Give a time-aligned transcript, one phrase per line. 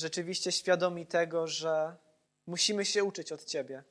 [0.00, 1.96] rzeczywiście świadomi tego, że
[2.46, 3.84] musimy się uczyć od Ciebie.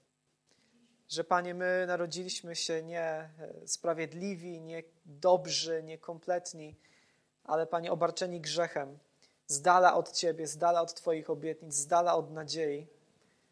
[1.09, 3.29] Że Panie, my narodziliśmy się nie
[3.65, 6.75] sprawiedliwi, nie dobrzy, nie kompletni,
[7.43, 8.99] ale Panie, obarczeni grzechem,
[9.47, 12.87] z dala od Ciebie, z dala od Twoich obietnic, z dala od nadziei.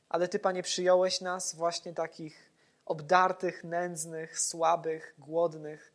[0.09, 2.51] Ale Ty, Panie, przyjąłeś nas właśnie takich
[2.85, 5.93] obdartych, nędznych, słabych, głodnych.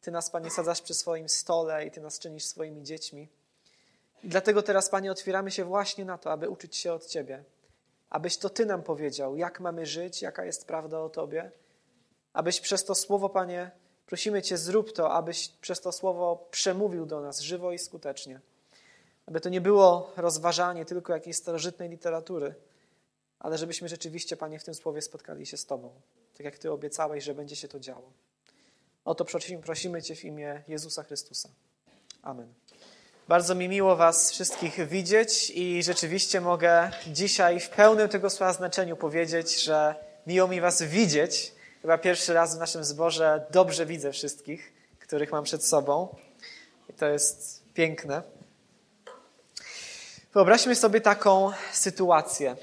[0.00, 3.28] Ty nas, Panie, sadzasz przy swoim stole i Ty nas czynisz swoimi dziećmi.
[4.22, 7.44] I dlatego teraz, Panie, otwieramy się właśnie na to, aby uczyć się od Ciebie.
[8.10, 11.50] Abyś to Ty nam powiedział, jak mamy żyć, jaka jest prawda o Tobie.
[12.32, 13.70] Abyś przez to słowo, Panie,
[14.06, 18.40] prosimy Cię, zrób to, abyś przez to słowo przemówił do nas żywo i skutecznie.
[19.26, 22.54] Aby to nie było rozważanie tylko jakiejś starożytnej literatury,
[23.38, 25.90] ale żebyśmy rzeczywiście, Panie, w tym słowie spotkali się z Tobą,
[26.36, 28.12] tak jak Ty obiecałeś, że będzie się to działo.
[29.04, 31.48] O to prosimy, prosimy Cię w imię Jezusa Chrystusa.
[32.22, 32.54] Amen.
[33.30, 38.96] Bardzo mi miło Was wszystkich widzieć i rzeczywiście mogę dzisiaj w pełnym tego słowa znaczeniu
[38.96, 39.94] powiedzieć, że
[40.26, 41.52] miło mi Was widzieć.
[41.82, 46.16] Chyba pierwszy raz w naszym zborze dobrze widzę wszystkich, których mam przed sobą.
[46.88, 48.22] I to jest piękne.
[50.34, 52.56] Wyobraźmy sobie taką sytuację.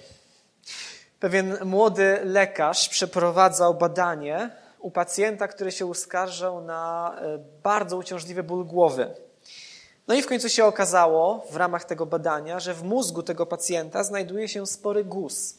[1.20, 8.66] Pewien młody lekarz przeprowadzał badanie u pacjenta, który się uskarżał na e, bardzo uciążliwy ból
[8.66, 9.27] głowy.
[10.08, 14.04] No i w końcu się okazało w ramach tego badania, że w mózgu tego pacjenta
[14.04, 15.58] znajduje się spory guz,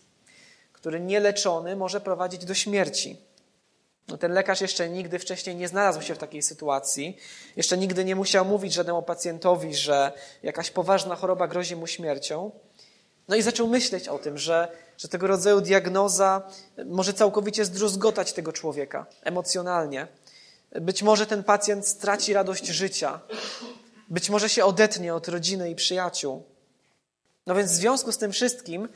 [0.73, 3.29] który nieleczony może prowadzić do śmierci.
[4.09, 7.17] No ten lekarz jeszcze nigdy wcześniej nie znalazł się w takiej sytuacji.
[7.57, 12.51] Jeszcze nigdy nie musiał mówić żadnemu pacjentowi, że jakaś poważna choroba grozi mu śmiercią.
[13.29, 16.51] No i zaczął myśleć o tym, że, że tego rodzaju diagnoza
[16.87, 20.07] może całkowicie zdruzgotać tego człowieka emocjonalnie.
[20.73, 23.21] Być może ten pacjent straci radość życia.
[24.11, 26.43] Być może się odetnie od rodziny i przyjaciół.
[27.47, 28.89] No więc w związku z tym wszystkim,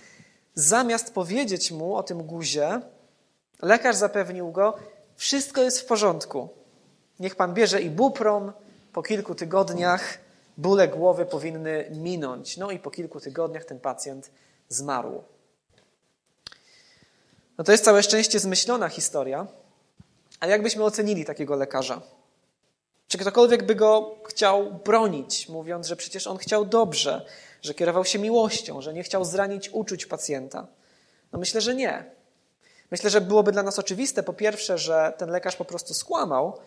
[0.55, 2.81] zamiast powiedzieć mu o tym guzie,
[3.63, 4.77] lekarz zapewnił go,
[5.17, 6.49] wszystko jest w porządku.
[7.21, 8.53] Niech pan bierze i buprom.
[8.93, 10.19] Po kilku tygodniach
[10.59, 12.57] bóle głowy powinny minąć.
[12.57, 14.31] No i po kilku tygodniach ten pacjent
[14.69, 15.23] zmarł.
[17.59, 19.47] No to jest całe szczęście zmyślona historia,
[20.41, 22.03] ale jakbyśmy ocenili takiego lekarza?
[23.13, 27.27] Czy ktokolwiek by go chciał bronić, mówiąc, że przecież on chciał dobrze,
[27.63, 30.67] że kierował się miłością, że nie chciał zranić uczuć pacjenta?
[31.33, 32.05] No myślę, że nie.
[32.91, 36.59] Myślę, że byłoby dla nas oczywiste, po pierwsze, że ten lekarz po prostu skłamał,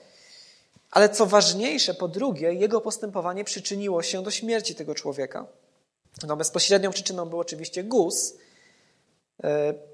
[0.92, 5.46] ale co ważniejsze, po drugie, jego postępowanie przyczyniło się do śmierci tego człowieka.
[6.28, 8.34] No, bezpośrednią przyczyną był oczywiście guz,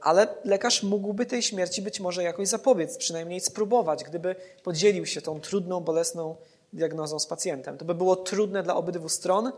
[0.02, 5.41] ale lekarz mógłby tej śmierci być może jakoś zapobiec, przynajmniej spróbować, gdyby podzielił się tą
[5.41, 6.35] trudną, bolesną
[6.74, 7.78] diagnozą z pacjentem.
[7.78, 9.52] To by było trudne dla obydwu stron,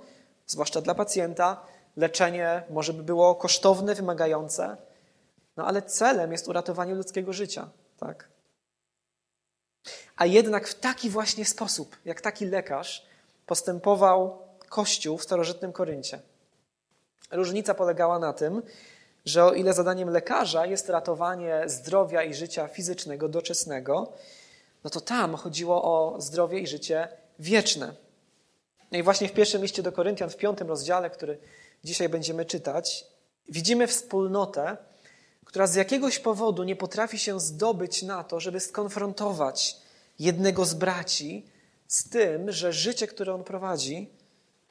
[0.48, 1.66] zwłaszcza dla pacjenta.
[1.98, 4.78] Leczenie może by było kosztowne, wymagające,
[5.58, 7.70] no ale celem jest uratowanie ludzkiego życia,
[8.00, 8.30] tak?
[10.16, 13.06] A jednak w taki właśnie sposób, jak taki lekarz,
[13.46, 14.38] postępował
[14.70, 16.20] Kościół w starożytnym Koryncie.
[17.32, 18.62] Różnica polegała na tym,
[19.26, 24.14] że o ile zadaniem lekarza jest ratowanie zdrowia i życia fizycznego, doczesnego,
[24.84, 27.08] no to tam chodziło o zdrowie i życie
[27.40, 27.94] wieczne.
[28.92, 31.38] No i właśnie w pierwszym liście do Koryntian, w piątym rozdziale, który
[31.84, 33.06] dzisiaj będziemy czytać,
[33.50, 34.78] widzimy wspólnotę,
[35.46, 39.78] która z jakiegoś powodu nie potrafi się zdobyć na to, żeby skonfrontować
[40.20, 41.46] jednego z braci
[41.88, 44.10] z tym, że życie, które on prowadzi,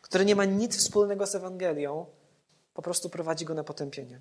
[0.01, 2.07] które nie ma nic wspólnego z Ewangelią,
[2.75, 4.21] po prostu prowadzi go na potępienie.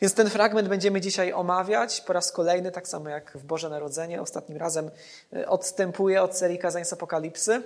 [0.00, 4.22] Więc ten fragment będziemy dzisiaj omawiać po raz kolejny, tak samo jak w Boże Narodzenie.
[4.22, 4.90] Ostatnim razem
[5.32, 7.62] e, odstępuję od serii kazań z Apokalipsy,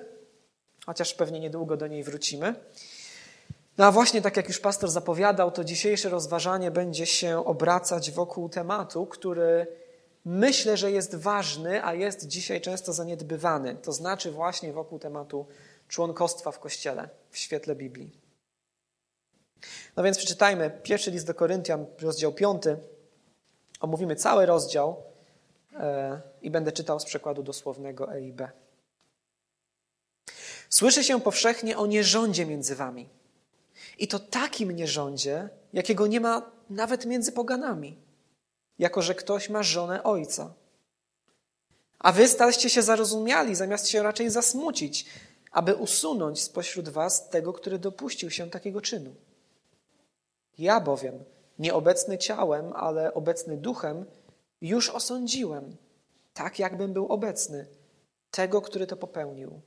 [0.86, 2.54] chociaż pewnie niedługo do niej wrócimy.
[3.78, 8.48] No a właśnie tak jak już pastor zapowiadał, to dzisiejsze rozważanie będzie się obracać wokół
[8.48, 9.66] tematu, który
[10.24, 13.76] myślę, że jest ważny, a jest dzisiaj często zaniedbywany.
[13.82, 15.46] To znaczy właśnie wokół tematu
[15.88, 18.23] członkostwa w Kościele w świetle Biblii.
[19.96, 22.62] No więc przeczytajmy pierwszy list do Koryntian, rozdział 5.
[23.80, 25.02] Omówimy cały rozdział
[25.72, 28.42] e, i będę czytał z przekładu dosłownego EIB.
[30.68, 33.08] Słyszy się powszechnie o nierządzie między wami
[33.98, 37.96] i to takim nierządzie, jakiego nie ma nawet między poganami,
[38.78, 40.54] jako że ktoś ma żonę ojca.
[41.98, 45.06] A wy staliście się zarozumiali, zamiast się raczej zasmucić,
[45.52, 49.14] aby usunąć spośród was tego, który dopuścił się takiego czynu.
[50.58, 51.24] Ja bowiem,
[51.58, 54.04] nieobecny ciałem, ale obecny duchem,
[54.60, 55.76] już osądziłem,
[56.34, 57.66] tak jakbym był obecny,
[58.30, 59.60] tego, który to popełnił.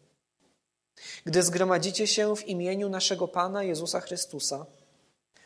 [1.25, 4.65] Gdy zgromadzicie się w imieniu naszego Pana Jezusa Chrystusa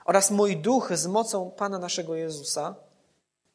[0.06, 2.76] oraz mój duch z mocą Pana naszego Jezusa,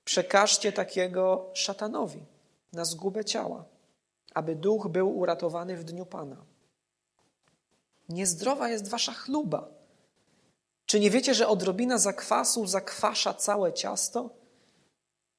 [0.04, 2.24] przekażcie takiego szatanowi
[2.72, 3.64] na zgubę ciała,
[4.34, 6.36] aby duch był uratowany w dniu Pana.
[8.08, 9.68] Niezdrowa jest wasza chluba.
[10.86, 14.30] Czy nie wiecie, że odrobina zakwasu zakwasza całe ciasto?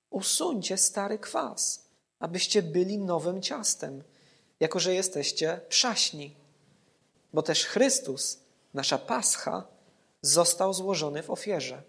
[0.10, 1.86] Usuńcie stary kwas,
[2.20, 4.04] abyście byli nowym ciastem,
[4.60, 6.36] jako że jesteście przaśni.
[7.34, 8.40] Bo też Chrystus,
[8.74, 9.68] nasza pascha,
[10.22, 11.84] został złożony w ofierze.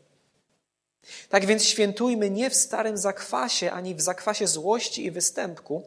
[1.29, 5.87] Tak więc świętujmy nie w starym zakwasie, ani w zakwasie złości i występku,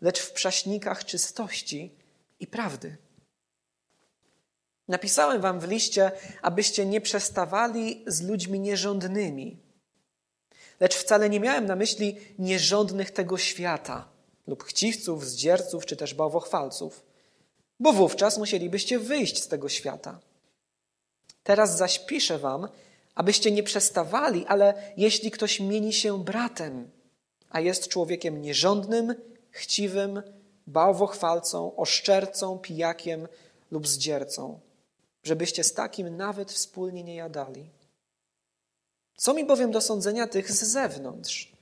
[0.00, 1.94] lecz w przaśnikach czystości
[2.40, 2.96] i prawdy.
[4.88, 6.10] Napisałem wam w liście,
[6.42, 9.56] abyście nie przestawali z ludźmi nierządnymi.
[10.80, 14.08] Lecz wcale nie miałem na myśli nierządnych tego świata,
[14.46, 17.02] lub chciwców, zdzierców, czy też bałwochwalców,
[17.80, 20.20] bo wówczas musielibyście wyjść z tego świata.
[21.42, 22.68] Teraz zaś piszę wam,
[23.14, 26.90] abyście nie przestawali, ale jeśli ktoś mieni się bratem,
[27.50, 29.14] a jest człowiekiem nierządnym,
[29.50, 30.22] chciwym,
[30.66, 33.28] bałwochwalcą, oszczercą, pijakiem
[33.70, 34.60] lub zdziercą,
[35.28, 37.70] żebyście z takim nawet wspólnie nie jadali.
[39.16, 41.52] Co mi bowiem do sądzenia tych z zewnątrz?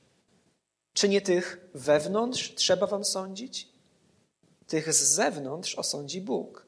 [0.93, 3.69] Czy nie tych wewnątrz trzeba wam sądzić?
[4.67, 6.67] Tych z zewnątrz osądzi Bóg.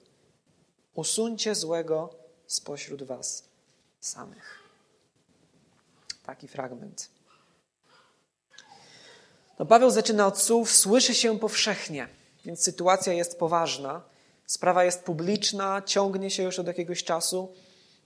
[0.95, 2.15] Usuńcie złego
[2.47, 3.45] spośród was
[4.01, 4.63] samych.
[6.27, 7.11] Taki fragment.
[9.59, 12.09] No, Paweł zaczyna od słów: Słyszy się powszechnie,
[12.45, 14.18] więc sytuacja jest poważna.
[14.49, 17.53] Sprawa jest publiczna, ciągnie się już od jakiegoś czasu.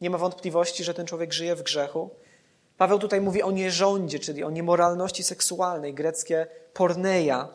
[0.00, 2.10] Nie ma wątpliwości, że ten człowiek żyje w grzechu.
[2.78, 7.48] Paweł tutaj mówi o nierządzie, czyli o niemoralności seksualnej, greckie porneia.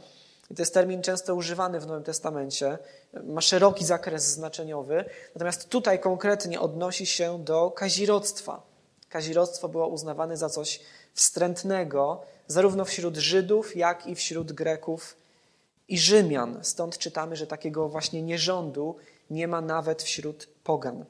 [0.52, 2.78] I to jest termin często używany w Nowym Testamencie.
[3.24, 5.06] Ma szeroki zakres znaczeniowy.
[5.36, 8.62] Natomiast tutaj konkretnie odnosi się do kazirodztwa.
[9.10, 10.80] Kazirodztwo było uznawane za coś
[11.14, 15.16] wstrętnego, zarówno wśród Żydów, jak i wśród Greków
[15.88, 16.60] i Rzymian.
[16.62, 18.96] Stąd czytamy, że takiego właśnie nierządu
[19.30, 21.06] nie ma nawet wśród pogan.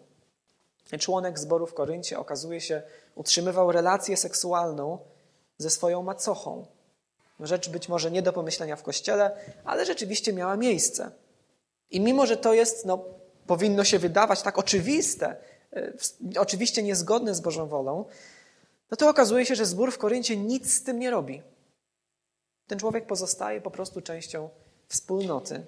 [0.99, 2.81] Członek zboru w Koryncie okazuje się,
[3.15, 4.97] utrzymywał relację seksualną
[5.57, 6.65] ze swoją macochą.
[7.39, 9.31] Rzecz być może nie do pomyślenia w kościele,
[9.65, 11.11] ale rzeczywiście miała miejsce.
[11.91, 13.05] I mimo, że to jest, no,
[13.47, 15.35] powinno się wydawać tak oczywiste,
[15.73, 15.93] e,
[16.39, 18.05] oczywiście niezgodne z Bożą wolą,
[18.91, 21.41] no to okazuje się, że zbór w Koryncie nic z tym nie robi.
[22.67, 24.49] Ten człowiek pozostaje po prostu częścią
[24.87, 25.65] wspólnoty.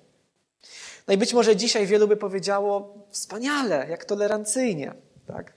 [1.07, 4.93] No i być może dzisiaj wielu by powiedziało, wspaniale, jak tolerancyjnie.
[5.27, 5.53] Tak?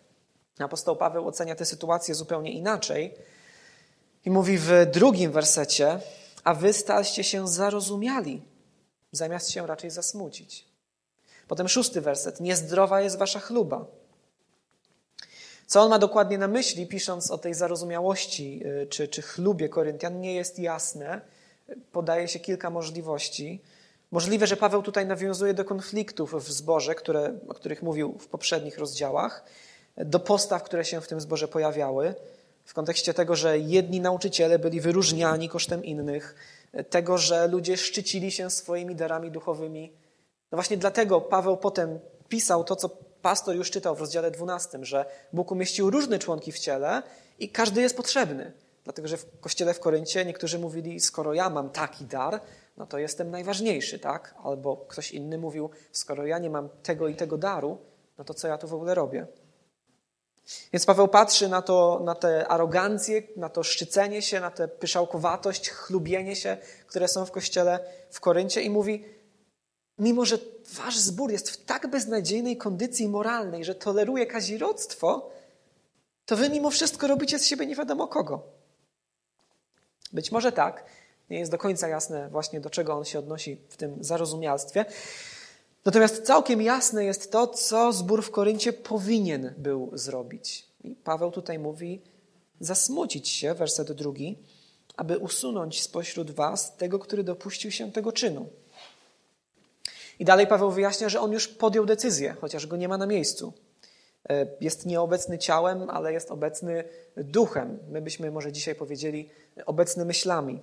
[0.58, 3.14] Apostoł Paweł ocenia tę sytuację zupełnie inaczej
[4.24, 6.00] i mówi w drugim wersecie,
[6.44, 8.42] a wy staliście się zarozumiali,
[9.12, 10.68] zamiast się raczej zasmucić.
[11.48, 13.86] Potem szósty werset, niezdrowa jest wasza chluba.
[15.66, 20.20] Co on ma dokładnie na myśli, pisząc o tej zarozumiałości y, czy, czy chlubie Koryntian,
[20.20, 21.20] nie jest jasne.
[21.92, 23.62] Podaje się kilka możliwości.
[24.10, 28.78] Możliwe, że Paweł tutaj nawiązuje do konfliktów w zborze, które, o których mówił w poprzednich
[28.78, 29.44] rozdziałach,
[29.96, 32.14] do postaw, które się w tym zborze pojawiały,
[32.64, 36.34] w kontekście tego, że jedni nauczyciele byli wyróżniani kosztem innych,
[36.90, 39.92] tego, że ludzie szczycili się swoimi darami duchowymi.
[40.52, 41.98] No właśnie dlatego Paweł potem
[42.28, 42.88] pisał to, co
[43.22, 47.02] pastor już czytał w rozdziale 12, że Bóg umieścił różne członki w ciele
[47.38, 48.52] i każdy jest potrzebny.
[48.84, 52.40] Dlatego, że w kościele w Koryncie niektórzy mówili, skoro ja mam taki dar,
[52.76, 54.34] no to jestem najważniejszy, tak?
[54.44, 57.78] Albo ktoś inny mówił, skoro ja nie mam tego i tego daru,
[58.18, 59.26] no to co ja tu w ogóle robię?
[60.72, 65.70] Więc Paweł patrzy na, to, na tę arogancję, na to szczycenie się, na tę pyszałkowatość,
[65.70, 69.04] chlubienie się, które są w kościele w Koryncie i mówi,
[69.98, 70.38] mimo że
[70.74, 75.30] wasz zbór jest w tak beznadziejnej kondycji moralnej, że toleruje kazirodztwo,
[76.26, 78.61] to wy mimo wszystko robicie z siebie nie wiadomo kogo.
[80.12, 80.84] Być może tak,
[81.30, 84.84] nie jest do końca jasne właśnie do czego on się odnosi w tym zarozumialstwie.
[85.84, 90.66] Natomiast całkiem jasne jest to, co zbór w Koryncie powinien był zrobić.
[90.84, 92.00] I Paweł tutaj mówi,
[92.60, 94.38] zasmucić się, werset drugi,
[94.96, 98.48] aby usunąć spośród was tego, który dopuścił się tego czynu.
[100.18, 103.52] I dalej Paweł wyjaśnia, że on już podjął decyzję, chociaż go nie ma na miejscu.
[104.32, 106.84] E, jest nieobecny ciałem, ale jest obecny
[107.16, 107.78] duchem.
[107.88, 109.30] My byśmy może dzisiaj powiedzieli
[109.66, 110.60] obecny myślami.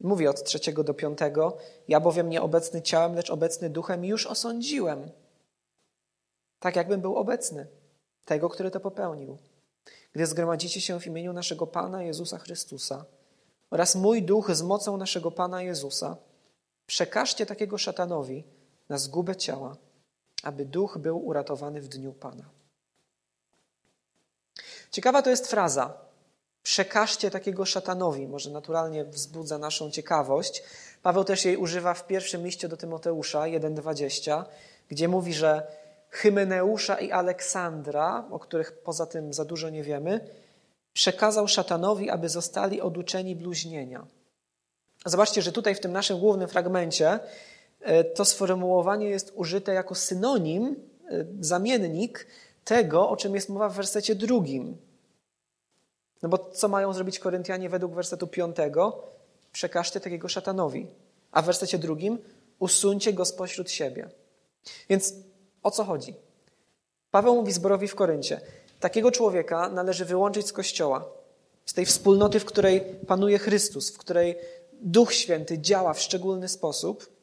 [0.00, 1.56] Mówi od trzeciego do piątego,
[1.88, 5.10] ja bowiem nie obecny ciałem, lecz obecny duchem już osądziłem.
[6.60, 7.66] Tak jakbym był obecny,
[8.24, 9.38] tego, który to popełnił.
[10.12, 13.04] Gdy zgromadzicie się w imieniu naszego Pana Jezusa Chrystusa
[13.70, 16.16] oraz mój duch z mocą naszego Pana Jezusa,
[16.86, 18.44] przekażcie takiego szatanowi
[18.88, 19.76] na zgubę ciała,
[20.46, 22.44] aby duch był uratowany w dniu Pana.
[24.90, 25.94] Ciekawa to jest fraza.
[26.62, 28.26] Przekażcie takiego szatanowi.
[28.26, 30.62] Może naturalnie wzbudza naszą ciekawość.
[31.02, 34.44] Paweł też jej używa w pierwszym liście do Tymoteusza 1,20,
[34.88, 35.66] gdzie mówi, że
[36.10, 40.28] Hymeneusza i Aleksandra, o których poza tym za dużo nie wiemy,
[40.92, 44.06] przekazał szatanowi, aby zostali oduczeni bluźnienia.
[45.06, 47.20] Zobaczcie, że tutaj w tym naszym głównym fragmencie
[48.14, 50.76] to sformułowanie jest użyte jako synonim,
[51.10, 52.26] e, zamiennik
[52.64, 54.76] tego, o czym jest mowa w wersecie drugim.
[56.22, 59.02] No bo co mają zrobić Koryntianie według wersetu piątego?
[59.52, 60.86] Przekażcie takiego szatanowi.
[61.32, 62.18] A w wersecie drugim
[62.58, 64.08] usuńcie go spośród siebie.
[64.88, 65.14] Więc
[65.62, 66.14] o co chodzi?
[67.10, 68.40] Paweł mówi zborowi w Koryncie,
[68.80, 71.04] takiego człowieka należy wyłączyć z kościoła,
[71.66, 74.36] z tej wspólnoty, w której panuje Chrystus, w której
[74.72, 77.15] Duch Święty działa w szczególny sposób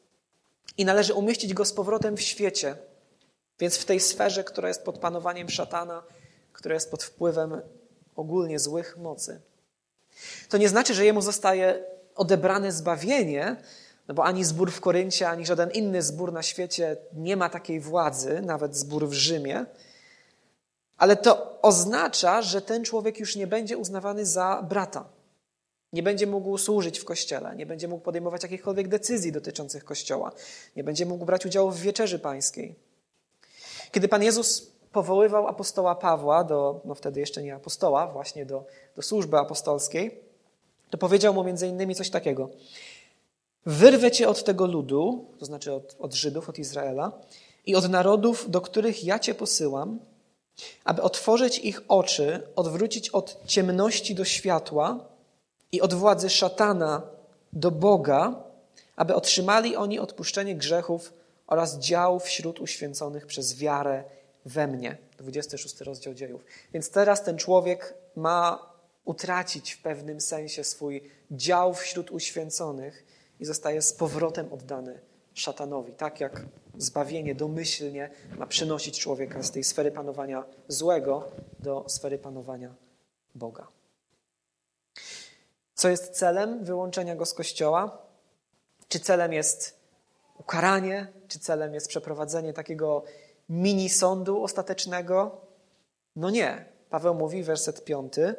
[0.77, 2.75] i należy umieścić go z powrotem w świecie,
[3.59, 6.03] więc w tej sferze, która jest pod panowaniem szatana,
[6.53, 7.61] która jest pod wpływem
[8.15, 9.41] ogólnie złych mocy.
[10.49, 11.83] To nie znaczy, że jemu zostaje
[12.15, 13.55] odebrane zbawienie,
[14.07, 17.79] no bo ani zbór w Koryncie, ani żaden inny zbór na świecie nie ma takiej
[17.79, 19.65] władzy, nawet zbór w Rzymie.
[20.97, 25.05] Ale to oznacza, że ten człowiek już nie będzie uznawany za brata.
[25.93, 30.31] Nie będzie mógł służyć w kościele, nie będzie mógł podejmować jakichkolwiek decyzji dotyczących kościoła,
[30.75, 32.75] nie będzie mógł brać udziału w wieczerzy pańskiej.
[33.91, 39.01] Kiedy Pan Jezus powoływał apostoła Pawła do, no wtedy jeszcze nie apostoła, właśnie do, do
[39.01, 40.19] służby apostolskiej,
[40.89, 42.49] to powiedział mu między innymi coś takiego.
[43.65, 47.11] Wyrwę cię od tego ludu, to znaczy od, od Żydów, od Izraela,
[47.65, 49.99] i od narodów, do których ja cię posyłam,
[50.83, 55.12] aby otworzyć ich oczy, odwrócić od ciemności do światła
[55.73, 57.01] i od władzy szatana
[57.53, 58.43] do Boga,
[58.95, 61.13] aby otrzymali oni odpuszczenie grzechów
[61.47, 64.03] oraz dział wśród uświęconych przez wiarę
[64.45, 64.97] we mnie.
[65.17, 66.45] 26 rozdział dziejów.
[66.73, 68.69] Więc teraz ten człowiek ma
[69.05, 73.05] utracić w pewnym sensie swój dział wśród uświęconych
[73.39, 74.99] i zostaje z powrotem oddany
[75.33, 75.93] szatanowi.
[75.93, 76.45] Tak jak
[76.77, 82.75] zbawienie domyślnie ma przynosić człowieka z tej sfery panowania złego do sfery panowania
[83.35, 83.67] Boga.
[85.83, 87.97] Co jest celem wyłączenia go z kościoła?
[88.87, 89.79] Czy celem jest
[90.39, 93.03] ukaranie, czy celem jest przeprowadzenie takiego
[93.49, 95.41] mini sądu ostatecznego?
[96.15, 96.65] No nie.
[96.89, 98.35] Paweł mówi, werset piąty,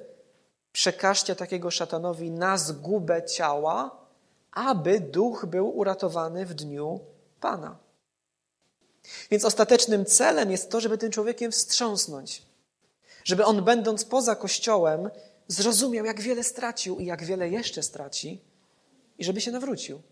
[0.73, 4.07] przekażcie takiego szatanowi na zgubę ciała,
[4.53, 7.01] aby duch był uratowany w dniu
[7.41, 7.77] Pana.
[9.31, 12.43] Więc ostatecznym celem jest to, żeby tym człowiekiem wstrząsnąć.
[13.25, 15.11] Żeby on, będąc poza Kościołem,
[15.49, 18.41] zrozumiał, jak wiele stracił i jak wiele jeszcze straci,
[19.19, 20.03] i żeby się nawrócił.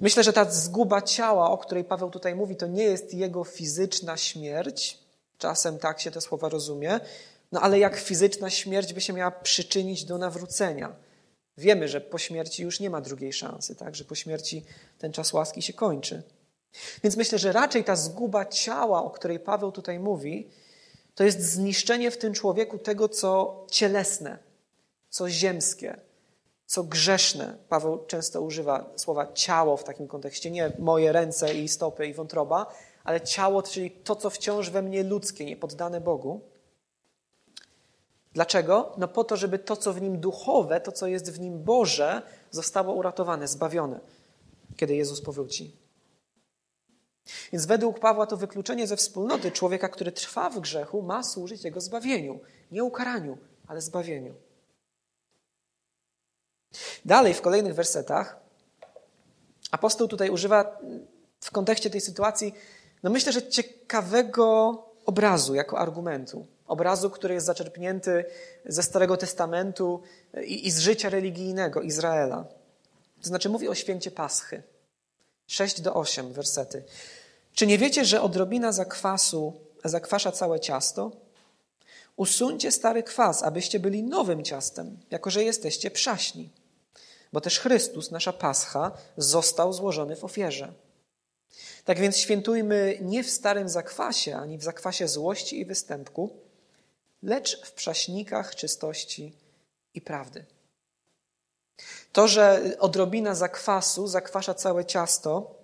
[0.00, 4.16] Myślę, że ta zguba ciała, o której Paweł tutaj mówi, to nie jest jego fizyczna
[4.16, 4.98] śmierć.
[5.38, 7.00] Czasem tak się te słowa rozumie.
[7.52, 10.96] No ale jak fizyczna śmierć by się miała przyczynić do nawrócenia?
[11.58, 13.94] Wiemy, że po śmierci już nie ma drugiej szansy, tak?
[13.94, 14.64] że po śmierci
[14.98, 16.22] ten czas łaski się kończy.
[17.02, 20.50] Więc myślę, że raczej ta zguba ciała, o której Paweł tutaj mówi,
[21.16, 24.38] to jest zniszczenie w tym człowieku tego, co cielesne,
[25.10, 26.00] co ziemskie,
[26.66, 27.56] co grzeszne.
[27.68, 32.74] Paweł często używa słowa ciało w takim kontekście, nie moje ręce i stopy i wątroba,
[33.04, 36.40] ale ciało, czyli to, co wciąż we mnie ludzkie, niepoddane Bogu.
[38.32, 38.92] Dlaczego?
[38.96, 42.22] No po to, żeby to, co w nim duchowe, to, co jest w nim Boże,
[42.50, 44.00] zostało uratowane, zbawione,
[44.76, 45.85] kiedy Jezus powróci.
[47.52, 51.80] Więc według Pawła to wykluczenie ze wspólnoty człowieka, który trwa w grzechu, ma służyć jego
[51.80, 52.40] zbawieniu.
[52.70, 54.34] Nie ukaraniu, ale zbawieniu.
[57.04, 58.40] Dalej, w kolejnych wersetach,
[59.70, 60.78] apostoł tutaj używa
[61.40, 62.54] w kontekście tej sytuacji,
[63.02, 66.46] no myślę, że ciekawego obrazu jako argumentu.
[66.66, 68.24] Obrazu, który jest zaczerpnięty
[68.64, 70.02] ze Starego Testamentu
[70.44, 72.44] i, i z życia religijnego Izraela.
[73.20, 74.62] To znaczy mówi o święcie Paschy.
[75.46, 76.84] 6 do 8 wersety.
[77.54, 81.12] Czy nie wiecie, że odrobina zakwasu zakwasza całe ciasto?
[82.16, 86.50] Usuńcie stary kwas, abyście byli nowym ciastem, jako że jesteście przaśni.
[87.32, 90.72] Bo też Chrystus, nasza Pascha, został złożony w ofierze.
[91.84, 96.30] Tak więc świętujmy nie w starym zakwasie, ani w zakwasie złości i występku,
[97.22, 99.32] lecz w przaśnikach czystości
[99.94, 100.44] i prawdy.
[102.12, 105.54] To, że odrobina zakwasu zakwasza całe ciasto,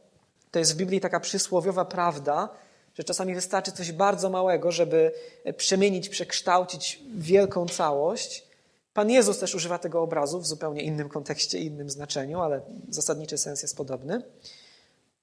[0.51, 2.49] to jest w Biblii taka przysłowiowa prawda,
[2.95, 5.13] że czasami wystarczy coś bardzo małego, żeby
[5.57, 8.47] przemienić, przekształcić wielką całość.
[8.95, 13.63] Pan Jezus też używa tego obrazu w zupełnie innym kontekście, innym znaczeniu, ale zasadniczy sens
[13.63, 14.23] jest podobny.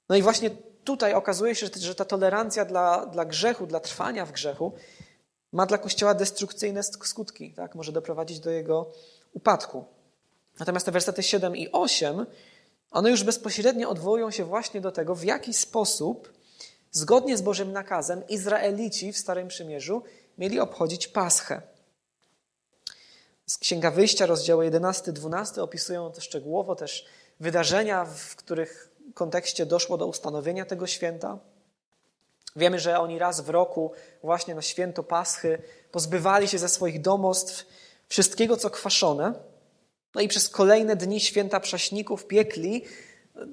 [0.09, 0.49] No i właśnie
[0.83, 4.71] tutaj okazuje się, że ta tolerancja dla, dla grzechu, dla trwania w grzechu,
[5.51, 7.75] ma dla Kościoła destrukcyjne skutki, tak?
[7.75, 8.91] może doprowadzić do jego
[9.33, 9.85] upadku.
[10.59, 12.25] Natomiast te wersety 7 i 8,
[12.91, 16.33] one już bezpośrednio odwołują się właśnie do tego, w jaki sposób,
[16.91, 20.03] zgodnie z Bożym nakazem, Izraelici w Starym Przymierzu
[20.37, 21.61] mieli obchodzić Paschę.
[23.45, 27.05] Z Księga Wyjścia, rozdziały 11-12 opisują to szczegółowo też
[27.39, 31.37] wydarzenia, w których kontekście doszło do ustanowienia tego święta.
[32.55, 33.91] Wiemy, że oni raz w roku,
[34.23, 35.61] właśnie na święto Paschy,
[35.91, 37.65] pozbywali się ze swoich domostw
[38.07, 39.33] wszystkiego, co kwaszone.
[40.15, 42.85] No i przez kolejne dni święta prześników piekli,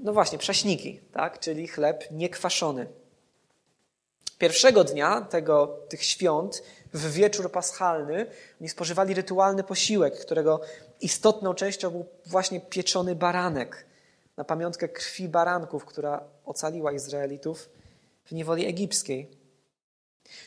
[0.02, 1.40] no właśnie, prześniki, tak?
[1.40, 2.86] czyli chleb niekwaszony.
[4.38, 6.62] Pierwszego dnia tego, tych świąt,
[6.94, 8.26] w wieczór paschalny,
[8.60, 10.60] oni spożywali rytualny posiłek, którego
[11.00, 13.86] istotną częścią był właśnie pieczony baranek
[14.36, 17.68] na pamiątkę krwi baranków, która ocaliła Izraelitów
[18.24, 19.30] w niewoli egipskiej.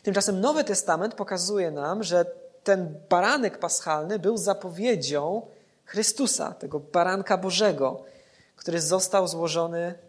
[0.04, 2.26] Tymczasem Nowy Testament pokazuje nam, że
[2.64, 5.48] ten baranek paschalny był zapowiedzią
[5.90, 8.06] Chrystusa, tego baranka Bożego,
[8.56, 10.00] który został złożony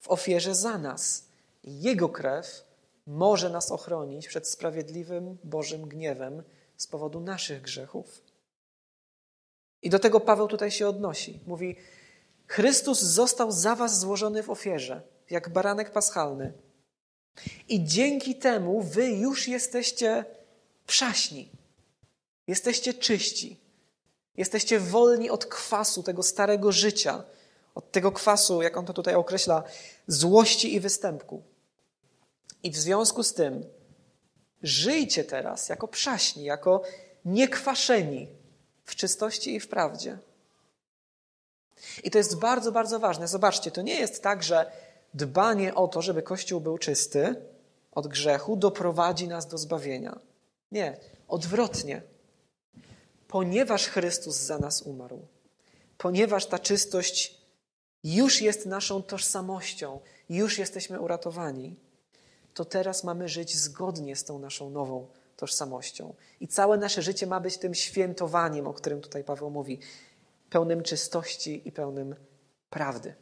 [0.00, 1.24] w ofierze za nas.
[1.64, 2.64] Jego krew
[3.06, 6.42] może nas ochronić przed sprawiedliwym Bożym gniewem
[6.76, 8.22] z powodu naszych grzechów.
[9.82, 11.40] I do tego Paweł tutaj się odnosi.
[11.46, 11.76] Mówi:
[12.46, 16.52] Chrystus został za was złożony w ofierze, jak baranek paschalny.
[17.68, 20.24] I dzięki temu wy już jesteście
[20.86, 21.50] przaśni.
[22.46, 23.61] Jesteście czyści.
[24.36, 27.24] Jesteście wolni od kwasu tego starego życia,
[27.74, 29.62] od tego kwasu, jak on to tutaj określa,
[30.06, 31.42] złości i występku.
[32.62, 33.64] I w związku z tym
[34.62, 36.82] żyjcie teraz jako przaśni, jako
[37.24, 38.28] niekwaszeni
[38.84, 40.18] w czystości i w prawdzie.
[42.04, 43.28] I to jest bardzo, bardzo ważne.
[43.28, 44.72] Zobaczcie, to nie jest tak, że
[45.14, 47.34] dbanie o to, żeby Kościół był czysty
[47.92, 50.18] od grzechu, doprowadzi nas do zbawienia.
[50.72, 50.96] Nie,
[51.28, 52.02] odwrotnie.
[53.32, 55.26] Ponieważ Chrystus za nas umarł,
[55.98, 57.40] ponieważ ta czystość
[58.04, 61.76] już jest naszą tożsamością, już jesteśmy uratowani,
[62.54, 66.14] to teraz mamy żyć zgodnie z tą naszą nową tożsamością.
[66.40, 69.80] I całe nasze życie ma być tym świętowaniem, o którym tutaj Paweł mówi,
[70.50, 72.16] pełnym czystości i pełnym
[72.70, 73.14] prawdy.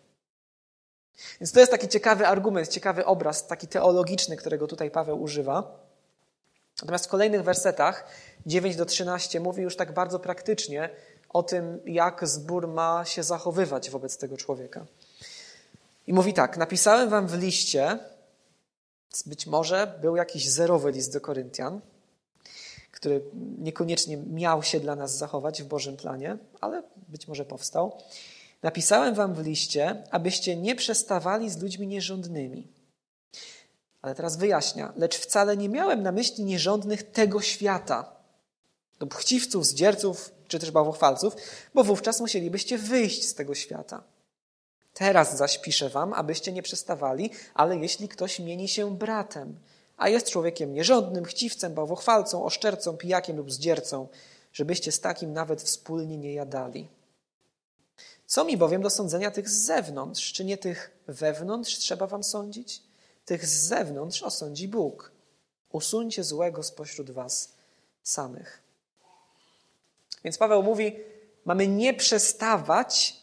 [1.40, 5.89] Więc to jest taki ciekawy argument, ciekawy obraz, taki teologiczny, którego tutaj Paweł używa.
[6.82, 8.04] Natomiast w kolejnych wersetach,
[8.46, 10.90] 9 do 13, mówi już tak bardzo praktycznie
[11.28, 14.86] o tym, jak zbór ma się zachowywać wobec tego człowieka.
[16.06, 17.98] I mówi tak: Napisałem wam w liście,
[19.26, 21.80] być może był jakiś zerowy list do Koryntian,
[22.92, 23.22] który
[23.58, 27.92] niekoniecznie miał się dla nas zachować w Bożym planie, ale być może powstał.
[28.62, 32.66] Napisałem wam w liście, abyście nie przestawali z ludźmi nierządnymi.
[34.02, 38.12] Ale teraz wyjaśnia, lecz wcale nie miałem na myśli nierządnych tego świata,
[39.00, 41.36] lub chciwców, zdzierców, czy też bałwochwalców,
[41.74, 44.02] bo wówczas musielibyście wyjść z tego świata.
[44.94, 49.58] Teraz zaś piszę wam, abyście nie przestawali, ale jeśli ktoś mieni się bratem,
[49.96, 54.08] a jest człowiekiem nierządnym, chciwcem, bałwochwalcą, oszczercą, pijakiem lub zdziercą,
[54.52, 56.88] żebyście z takim nawet wspólnie nie jadali.
[58.26, 60.32] Co mi bowiem do sądzenia tych z zewnątrz?
[60.32, 62.82] Czy nie tych wewnątrz trzeba wam sądzić?
[63.30, 65.12] Tych z zewnątrz osądzi Bóg.
[65.72, 67.52] Usuńcie złego spośród was
[68.02, 68.62] samych.
[70.24, 70.96] Więc Paweł mówi,
[71.44, 73.16] mamy nie przestawać,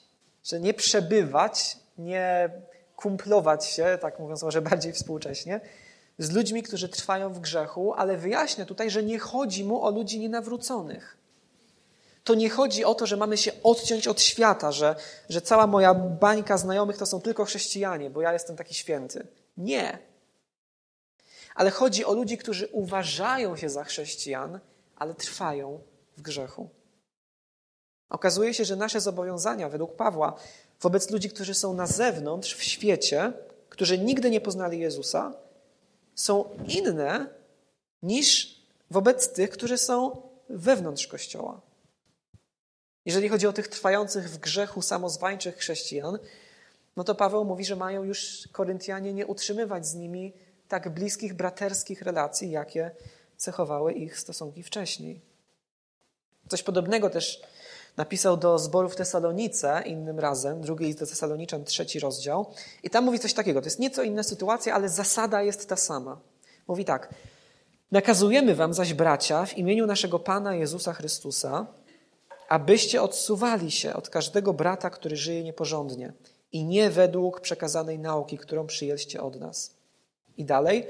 [0.43, 2.49] że nie przebywać, nie
[2.95, 5.59] kumplować się, tak mówiąc może bardziej współcześnie,
[6.17, 10.19] z ludźmi, którzy trwają w grzechu, ale wyjaśnia tutaj, że nie chodzi mu o ludzi
[10.19, 11.17] nienawróconych.
[12.23, 14.95] To nie chodzi o to, że mamy się odciąć od świata, że,
[15.29, 19.27] że cała moja bańka znajomych to są tylko chrześcijanie, bo ja jestem taki święty.
[19.57, 19.99] Nie.
[21.55, 24.59] Ale chodzi o ludzi, którzy uważają się za chrześcijan,
[24.95, 25.81] ale trwają
[26.17, 26.69] w grzechu.
[28.09, 30.39] Okazuje się, że nasze zobowiązania według Pawła
[30.81, 33.33] wobec ludzi, którzy są na zewnątrz, w świecie,
[33.69, 35.33] którzy nigdy nie poznali Jezusa,
[36.15, 37.29] są inne
[38.03, 38.57] niż
[38.91, 41.61] wobec tych, którzy są wewnątrz Kościoła.
[43.05, 46.19] Jeżeli chodzi o tych trwających w grzechu samozwańczych chrześcijan,
[46.97, 50.33] no to Paweł mówi, że mają już Koryntianie nie utrzymywać z nimi
[50.67, 52.91] tak bliskich braterskich relacji, jakie
[53.37, 55.21] cechowały ich stosunki wcześniej.
[56.47, 57.41] Coś podobnego też
[57.97, 62.53] napisał do zboru w Tesalonice innym razem, drugi list do Tesaloniczan, trzeci rozdział.
[62.83, 63.61] I tam mówi coś takiego.
[63.61, 66.19] To jest nieco inna sytuacja, ale zasada jest ta sama.
[66.67, 67.13] Mówi tak.
[67.91, 71.67] Nakazujemy wam zaś, bracia, w imieniu naszego Pana Jezusa Chrystusa,
[72.49, 76.13] abyście odsuwali się od każdego brata, który żyje nieporządnie
[76.51, 79.73] i nie według przekazanej nauki, którą przyjęliście od nas.
[80.37, 80.87] I dalej,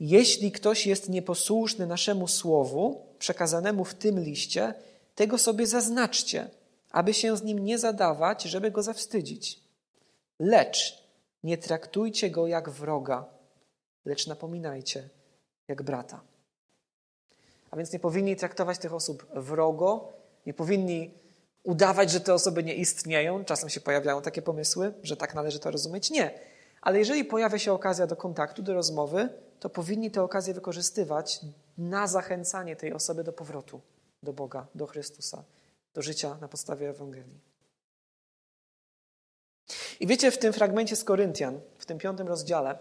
[0.00, 4.74] jeśli ktoś jest nieposłuszny naszemu słowu przekazanemu w tym liście,
[5.14, 6.50] tego sobie zaznaczcie,
[6.90, 9.60] aby się z nim nie zadawać, żeby go zawstydzić.
[10.38, 11.02] Lecz
[11.42, 13.24] nie traktujcie go jak wroga,
[14.04, 15.08] lecz napominajcie
[15.68, 16.20] jak brata.
[17.70, 20.12] A więc nie powinni traktować tych osób wrogo,
[20.46, 21.10] nie powinni
[21.66, 23.44] udawać, że te osoby nie istnieją.
[23.44, 26.10] Czasem się pojawiają takie pomysły, że tak należy to rozumieć.
[26.10, 26.38] Nie.
[26.82, 29.28] Ale jeżeli pojawia się okazja do kontaktu, do rozmowy,
[29.60, 31.40] to powinni tę okazję wykorzystywać
[31.78, 33.80] na zachęcanie tej osoby do powrotu
[34.22, 35.44] do Boga, do Chrystusa,
[35.94, 37.40] do życia na podstawie Ewangelii.
[40.00, 42.78] I wiecie, w tym fragmencie z Koryntian, w tym piątym rozdziale,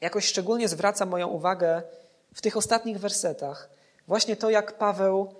[0.00, 1.82] jakoś szczególnie zwraca moją uwagę
[2.34, 3.70] w tych ostatnich wersetach
[4.06, 5.34] właśnie to, jak Paweł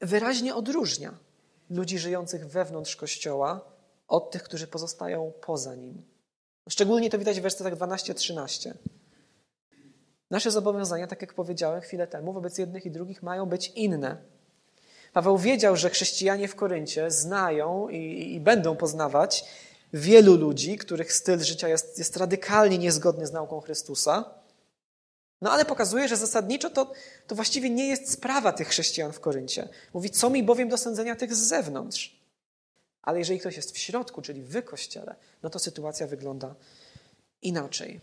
[0.00, 1.27] wyraźnie odróżnia
[1.70, 3.60] ludzi żyjących wewnątrz Kościoła
[4.08, 6.02] od tych, którzy pozostają poza nim.
[6.68, 8.72] Szczególnie to widać w wersetach 12-13.
[10.30, 14.16] Nasze zobowiązania, tak jak powiedziałem chwilę temu, wobec jednych i drugich mają być inne.
[15.12, 19.44] Paweł wiedział, że chrześcijanie w Koryncie znają i, i będą poznawać
[19.92, 24.24] wielu ludzi, których styl życia jest, jest radykalnie niezgodny z nauką Chrystusa.
[25.40, 26.92] No ale pokazuje, że zasadniczo to,
[27.26, 29.68] to właściwie nie jest sprawa tych chrześcijan w Koryncie.
[29.94, 32.18] Mówi, co mi bowiem do sądzenia tych z zewnątrz.
[33.02, 36.54] Ale jeżeli ktoś jest w środku, czyli w kościele, no to sytuacja wygląda
[37.42, 38.00] inaczej.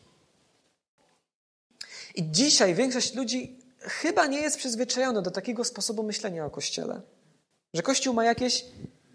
[2.15, 7.01] I dzisiaj większość ludzi chyba nie jest przyzwyczajona do takiego sposobu myślenia o kościele.
[7.73, 8.65] Że kościół ma jakieś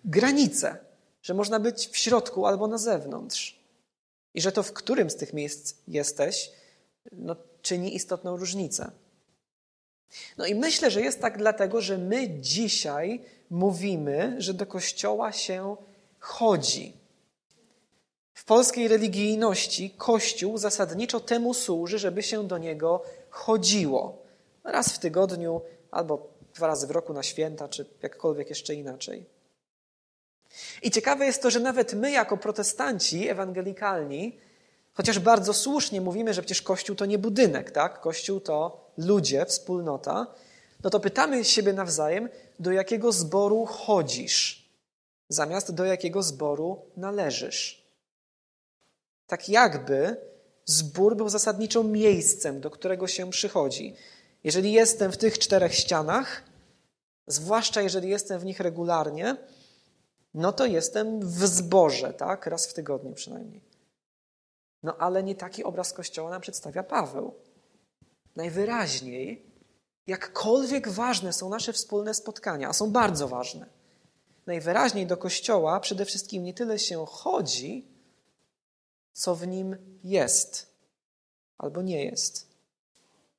[0.05, 0.79] granice,
[1.23, 3.61] że można być w środku albo na zewnątrz.
[4.35, 6.53] I że to, w którym z tych miejsc jesteś,
[7.13, 8.91] no, czyni istotną różnicę.
[10.39, 15.77] No i myślę, że jest tak dlatego, że my dzisiaj mówimy, że do kościoła się
[16.19, 16.97] chodzi.
[18.35, 24.23] W polskiej religijności Kościół zasadniczo temu służy, żeby się do niego chodziło.
[24.65, 29.25] Raz w tygodniu albo dwa razy w roku na święta, czy jakkolwiek jeszcze inaczej.
[30.83, 34.39] I ciekawe jest to, że nawet my, jako protestanci ewangelikalni,
[34.93, 38.01] chociaż bardzo słusznie mówimy, że przecież Kościół to nie budynek, tak?
[38.01, 40.27] Kościół to ludzie, wspólnota,
[40.85, 44.69] no to pytamy siebie nawzajem, do jakiego zboru chodzisz,
[45.29, 47.85] zamiast do jakiego zboru należysz.
[49.27, 50.17] Tak jakby
[50.65, 53.95] zbór był zasadniczą miejscem, do którego się przychodzi.
[54.45, 56.43] Jeżeli jestem w tych czterech ścianach,
[57.27, 59.37] zwłaszcza jeżeli jestem w nich regularnie,
[60.35, 62.47] no to jestem w zborze, tak?
[62.47, 63.70] Raz w tygodniu przynajmniej.
[64.83, 67.35] No ale nie taki obraz Kościoła nam przedstawia Paweł.
[68.37, 69.47] Najwyraźniej,
[70.07, 73.67] jakkolwiek ważne są nasze wspólne spotkania, a są bardzo ważne,
[74.47, 77.89] najwyraźniej do Kościoła przede wszystkim nie tyle się chodzi,
[79.13, 80.67] co w nim jest
[81.59, 82.51] albo nie jest.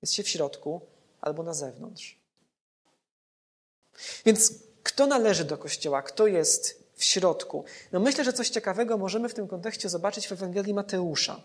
[0.01, 0.81] Jest się w środku
[1.21, 2.19] albo na zewnątrz.
[4.25, 6.01] Więc kto należy do Kościoła?
[6.01, 7.63] Kto jest w środku?
[7.91, 11.41] No myślę, że coś ciekawego możemy w tym kontekście zobaczyć w Ewangelii Mateusza.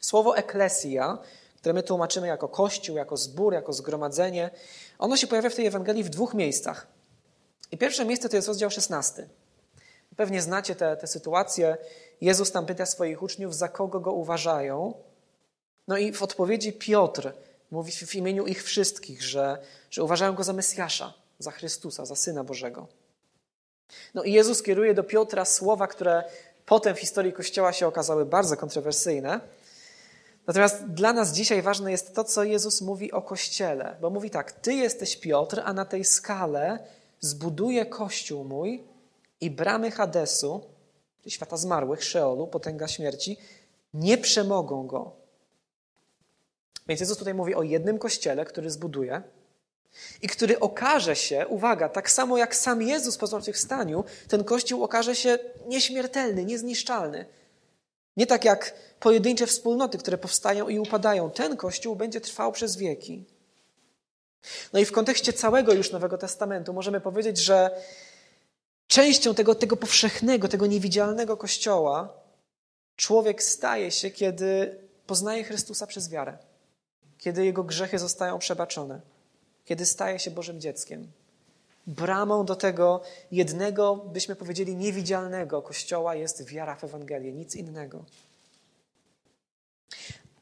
[0.00, 1.18] Słowo eklesja,
[1.56, 4.50] które my tłumaczymy jako Kościół, jako zbór, jako zgromadzenie,
[4.98, 6.86] ono się pojawia w tej Ewangelii w dwóch miejscach.
[7.70, 9.28] I pierwsze miejsce to jest rozdział 16.
[10.16, 11.76] Pewnie znacie tę sytuację.
[12.20, 14.94] Jezus tam pyta swoich uczniów, za kogo go uważają.
[15.88, 17.32] No i w odpowiedzi Piotr
[17.70, 19.58] mówi w imieniu ich wszystkich, że,
[19.90, 22.97] że uważają go za Mesjasza, za Chrystusa, za Syna Bożego.
[24.14, 26.24] No i Jezus kieruje do Piotra słowa, które
[26.66, 29.40] potem w historii Kościoła się okazały bardzo kontrowersyjne.
[30.46, 33.96] Natomiast dla nas dzisiaj ważne jest to, co Jezus mówi o Kościele.
[34.00, 36.78] Bo mówi tak, Ty jesteś Piotr, a na tej skale
[37.20, 38.84] zbuduję Kościół mój
[39.40, 40.64] i bramy Hadesu,
[41.20, 43.38] czyli świata zmarłych, Szeolu, potęga śmierci,
[43.94, 45.12] nie przemogą go.
[46.88, 49.22] Więc Jezus tutaj mówi o jednym kościele, który zbuduje
[50.22, 55.16] i który okaże się, uwaga, tak samo jak sam Jezus po zmartwychwstaniu, ten kościół okaże
[55.16, 57.26] się nieśmiertelny, niezniszczalny.
[58.16, 61.30] Nie tak jak pojedyncze wspólnoty, które powstają i upadają.
[61.30, 63.24] Ten kościół będzie trwał przez wieki.
[64.72, 67.70] No i w kontekście całego już Nowego Testamentu możemy powiedzieć, że
[68.86, 72.08] częścią tego, tego powszechnego, tego niewidzialnego kościoła
[72.96, 76.38] człowiek staje się, kiedy poznaje Chrystusa przez wiarę
[77.18, 79.00] kiedy jego grzechy zostają przebaczone,
[79.68, 81.12] kiedy staje się Bożym dzieckiem.
[81.86, 83.00] Bramą do tego
[83.30, 88.04] jednego, byśmy powiedzieli, niewidzialnego Kościoła jest wiara w Ewangelię, nic innego.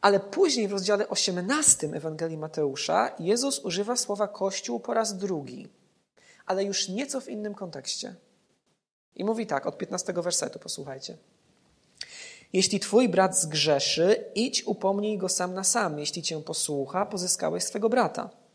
[0.01, 5.69] Ale później w rozdziale 18 Ewangelii Mateusza Jezus używa słowa Kościół po raz drugi,
[6.47, 8.15] ale już nieco w innym kontekście.
[9.17, 11.17] I mówi tak, od 15 wersetu, posłuchajcie.
[12.53, 15.99] Jeśli twój brat zgrzeszy, idź upomnij go sam na sam.
[15.99, 18.46] Jeśli cię posłucha, pozyskałeś swego brata.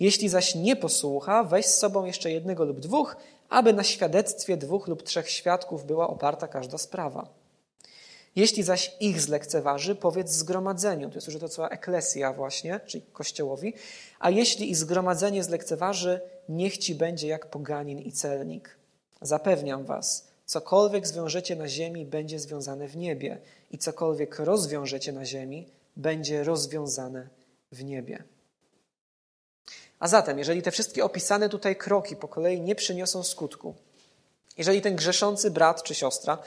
[0.00, 3.16] Jeśli zaś nie posłucha, weź z sobą jeszcze jednego lub dwóch,
[3.48, 7.28] aby na świadectwie dwóch lub trzech świadków była oparta każda sprawa.
[8.36, 13.74] Jeśli zaś ich zlekceważy, powiedz zgromadzeniu, to jest już to co eklesja właśnie, czyli kościołowi,
[14.18, 18.76] a jeśli i zgromadzenie zlekceważy, niech ci będzie jak poganin i celnik.
[19.22, 23.38] Zapewniam was, cokolwiek zwiążecie na ziemi, będzie związane w niebie
[23.70, 27.28] i cokolwiek rozwiążecie na ziemi, będzie rozwiązane
[27.72, 28.24] w niebie.
[30.04, 33.74] A zatem, jeżeli te wszystkie opisane tutaj kroki po kolei nie przyniosą skutku,
[34.58, 36.38] jeżeli ten grzeszący brat czy siostra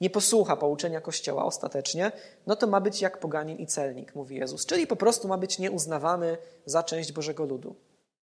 [0.00, 2.12] nie posłucha pouczenia Kościoła ostatecznie,
[2.46, 4.66] no to ma być jak poganin i celnik, mówi Jezus.
[4.66, 7.76] Czyli po prostu ma być nieuznawany za część Bożego ludu.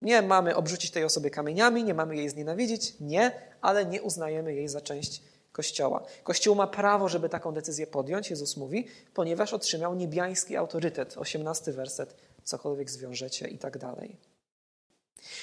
[0.03, 4.69] Nie mamy obrzucić tej osoby kamieniami, nie mamy jej znienawidzić, nie, ale nie uznajemy jej
[4.69, 6.03] za część Kościoła.
[6.25, 11.17] Kościół ma prawo, żeby taką decyzję podjąć, Jezus mówi, ponieważ otrzymał niebiański autorytet.
[11.19, 14.34] 18 werset, cokolwiek zwiążecie i tak dalej.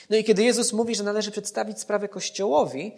[0.10, 2.98] No i kiedy Jezus mówi, że należy przedstawić sprawę Kościołowi,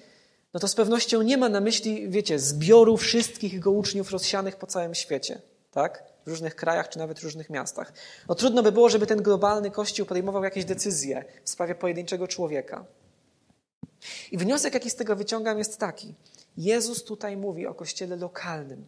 [0.53, 4.67] no to z pewnością nie ma na myśli, wiecie, zbioru wszystkich jego uczniów rozsianych po
[4.67, 5.41] całym świecie,
[5.71, 6.03] tak?
[6.25, 7.93] W różnych krajach czy nawet w różnych miastach.
[8.29, 12.85] No trudno by było, żeby ten globalny Kościół podejmował jakieś decyzje w sprawie pojedynczego człowieka.
[14.31, 16.13] I wniosek, jaki z tego wyciągam, jest taki.
[16.57, 18.87] Jezus tutaj mówi o Kościele lokalnym.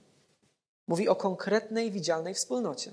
[0.87, 2.91] Mówi o konkretnej, widzialnej wspólnocie,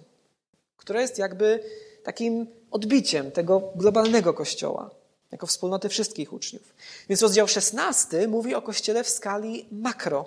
[0.77, 1.65] która jest jakby
[2.03, 4.91] takim odbiciem tego globalnego Kościoła
[5.33, 6.75] jako wspólnoty wszystkich uczniów.
[7.09, 10.27] Więc rozdział 16 mówi o Kościele w skali makro.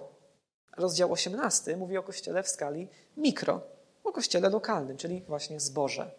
[0.77, 3.62] Rozdział 18 mówi o Kościele w skali mikro,
[4.03, 6.12] o Kościele lokalnym, czyli właśnie zborze.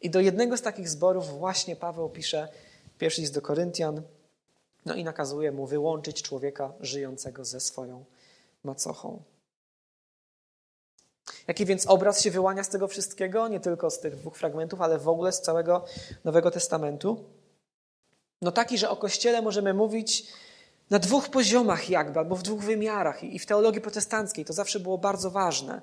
[0.00, 2.48] I do jednego z takich zborów właśnie Paweł pisze
[2.98, 4.02] pierwszy list do Koryntian,
[4.86, 8.04] no i nakazuje mu wyłączyć człowieka żyjącego ze swoją
[8.64, 9.22] macochą.
[11.48, 13.48] Jaki więc obraz się wyłania z tego wszystkiego?
[13.48, 15.84] Nie tylko z tych dwóch fragmentów, ale w ogóle z całego
[16.24, 17.24] Nowego Testamentu.
[18.42, 20.26] No taki, że o Kościele możemy mówić
[20.90, 23.24] na dwóch poziomach jakby, albo w dwóch wymiarach.
[23.24, 25.82] I w teologii protestanckiej to zawsze było bardzo ważne.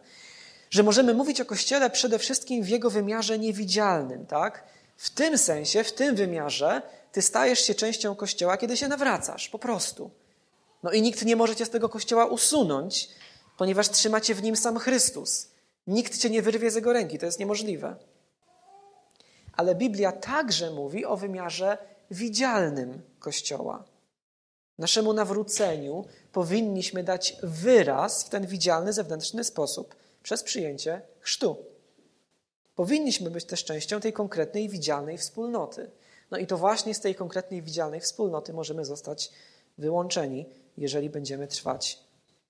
[0.69, 4.63] Że możemy mówić o Kościele przede wszystkim w jego wymiarze niewidzialnym, tak?
[4.97, 6.81] W tym sensie, w tym wymiarze,
[7.12, 10.12] ty stajesz się częścią Kościoła, kiedy się nawracasz, po prostu.
[10.84, 13.10] No i nikt nie może cię z tego Kościoła usunąć,
[13.57, 15.51] ponieważ trzyma cię w nim sam Chrystus.
[15.87, 17.95] Nikt cię nie wyrwie z jego ręki, to jest niemożliwe.
[19.53, 21.77] Ale Biblia także mówi o wymiarze
[22.11, 23.83] widzialnym Kościoła.
[24.77, 31.57] Naszemu nawróceniu powinniśmy dać wyraz w ten widzialny, zewnętrzny sposób przez przyjęcie chrztu.
[32.75, 35.91] Powinniśmy być też częścią tej konkretnej, widzialnej wspólnoty.
[36.31, 39.31] No i to właśnie z tej konkretnej, widzialnej wspólnoty możemy zostać
[39.77, 40.45] wyłączeni,
[40.77, 41.99] jeżeli będziemy trwać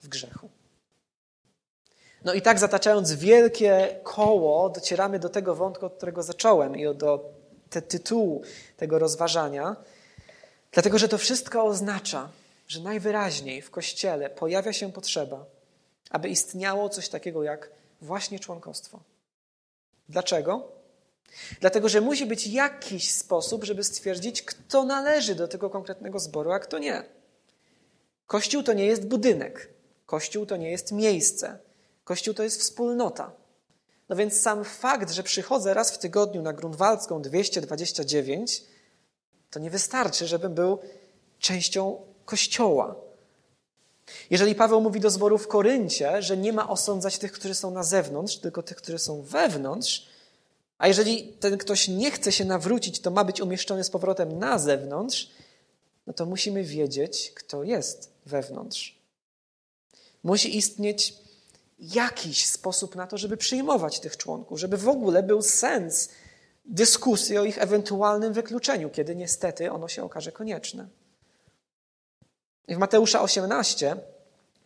[0.02, 0.50] w grzechu.
[2.26, 7.30] No i tak zataczając wielkie koło, docieramy do tego wątku, od którego zacząłem i do
[7.70, 8.42] te tytułu
[8.78, 9.76] tego rozważania,
[10.72, 12.30] dlatego że to wszystko oznacza,
[12.68, 15.46] że najwyraźniej w Kościele pojawia się potrzeba,
[16.10, 17.70] aby istniało coś takiego jak
[18.02, 19.00] właśnie członkostwo.
[20.10, 20.68] Dlaczego?
[21.60, 26.60] Dlatego, że musi być jakiś sposób, żeby stwierdzić, kto należy do tego konkretnego zboru, a
[26.60, 27.04] kto nie.
[28.28, 29.70] Kościół to nie jest budynek.
[30.06, 31.58] Kościół to nie jest miejsce.
[32.06, 33.32] Kościół to jest wspólnota.
[34.10, 38.64] No więc sam fakt, że przychodzę raz w tygodniu na Grunwaldzką 229,
[39.52, 40.80] to nie wystarczy, żebym był
[41.40, 42.96] częścią Kościoła.
[44.30, 47.84] Jeżeli Paweł mówi do zboru w Koryncie, że nie ma osądzać tych, którzy są na
[47.84, 50.08] zewnątrz, tylko tych, którzy są wewnątrz,
[50.78, 54.60] a jeżeli ten ktoś nie chce się nawrócić, to ma być umieszczony z powrotem na
[54.60, 55.30] zewnątrz,
[56.08, 58.96] no to musimy wiedzieć, kto jest wewnątrz.
[60.24, 61.25] Musi istnieć
[61.80, 66.10] jakiś sposób na to, żeby przyjmować tych członków, żeby w ogóle był sens
[66.66, 70.88] dyskusji o ich ewentualnym wykluczeniu, kiedy niestety ono się okaże konieczne.
[72.68, 73.98] w Mateusza 18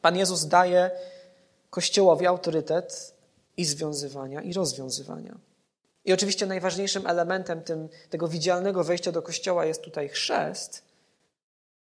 [0.01, 0.91] Pan Jezus daje
[1.69, 3.13] Kościołowi autorytet
[3.57, 5.37] i związywania, i rozwiązywania.
[6.05, 10.88] I oczywiście najważniejszym elementem tym, tego widzialnego wejścia do Kościoła jest tutaj chrzest,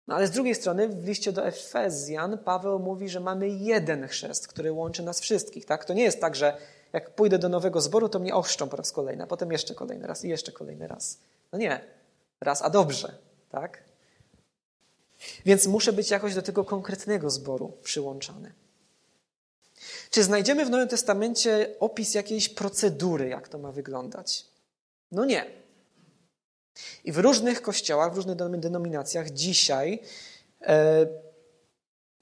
[0.06, 4.48] no ale z drugiej strony w liście do Efezjan Paweł mówi, że mamy jeden chrzest,
[4.48, 5.66] który łączy nas wszystkich.
[5.66, 5.84] Tak?
[5.84, 6.56] To nie jest tak, że
[6.92, 10.06] jak pójdę do nowego zboru, to mnie ochrzczą po raz kolejny, a potem jeszcze kolejny
[10.06, 11.18] raz i jeszcze kolejny raz.
[11.52, 11.80] No nie,
[12.40, 13.18] raz, a dobrze.
[13.50, 13.82] Tak?
[15.46, 18.52] Więc muszę być jakoś do tego konkretnego zboru przyłączany.
[20.10, 24.46] Czy znajdziemy w Nowym Testamencie opis jakiejś procedury, jak to ma wyglądać?
[25.12, 25.65] No nie.
[27.04, 30.02] I w różnych kościołach, w różnych denominacjach dzisiaj
[30.62, 31.06] e,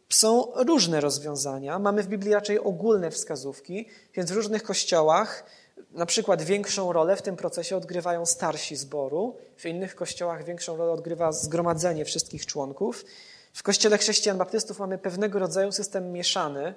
[0.09, 1.79] są różne rozwiązania.
[1.79, 5.45] Mamy w Biblii raczej ogólne wskazówki, więc w różnych kościołach
[5.91, 10.93] na przykład większą rolę w tym procesie odgrywają starsi zboru, w innych kościołach większą rolę
[10.93, 13.05] odgrywa zgromadzenie wszystkich członków.
[13.53, 16.75] W kościele chrześcijan baptystów mamy pewnego rodzaju system mieszany.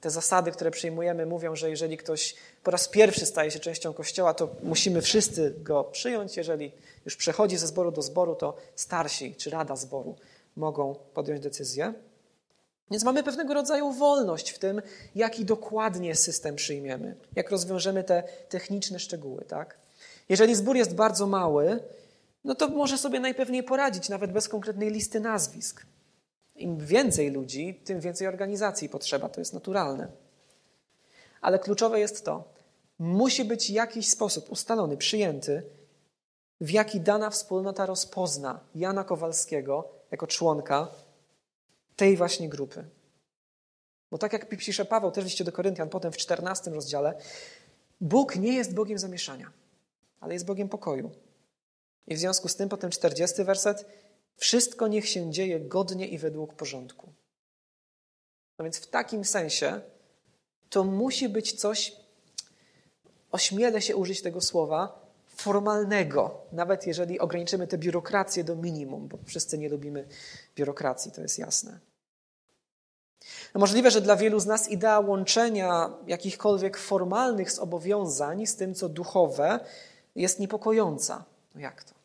[0.00, 2.34] Te zasady, które przyjmujemy, mówią, że jeżeli ktoś
[2.64, 6.36] po raz pierwszy staje się częścią kościoła, to musimy wszyscy go przyjąć.
[6.36, 6.72] Jeżeli
[7.04, 10.16] już przechodzi ze zboru do zboru, to starsi czy rada zboru
[10.56, 11.94] mogą podjąć decyzję.
[12.90, 14.82] Więc mamy pewnego rodzaju wolność w tym,
[15.14, 19.44] jaki dokładnie system przyjmiemy, jak rozwiążemy te techniczne szczegóły.
[19.44, 19.78] Tak?
[20.28, 21.80] Jeżeli zbór jest bardzo mały,
[22.44, 25.86] no to może sobie najpewniej poradzić, nawet bez konkretnej listy nazwisk.
[26.58, 30.08] Im więcej ludzi, tym więcej organizacji potrzeba, to jest naturalne.
[31.40, 32.44] Ale kluczowe jest to,
[32.98, 35.62] musi być jakiś sposób ustalony, przyjęty,
[36.60, 40.88] w jaki dana wspólnota rozpozna Jana Kowalskiego jako członka
[41.96, 42.84] tej właśnie grupy.
[44.10, 47.14] Bo tak jak pisze Paweł też liście do Koryntian, potem w 14 rozdziale,
[48.00, 49.52] Bóg nie jest Bogiem zamieszania,
[50.20, 51.10] ale jest Bogiem pokoju.
[52.06, 53.84] I w związku z tym potem 40 werset,
[54.38, 57.12] wszystko niech się dzieje godnie i według porządku.
[58.58, 59.80] No więc w takim sensie
[60.70, 61.96] to musi być coś,
[63.32, 69.58] ośmielę się użyć tego słowa, formalnego, nawet jeżeli ograniczymy tę biurokrację do minimum, bo wszyscy
[69.58, 70.08] nie lubimy
[70.56, 71.78] biurokracji, to jest jasne.
[73.54, 78.88] No możliwe, że dla wielu z nas idea łączenia jakichkolwiek formalnych zobowiązań z tym, co
[78.88, 79.60] duchowe,
[80.16, 81.24] jest niepokojąca.
[81.54, 81.97] No jak to?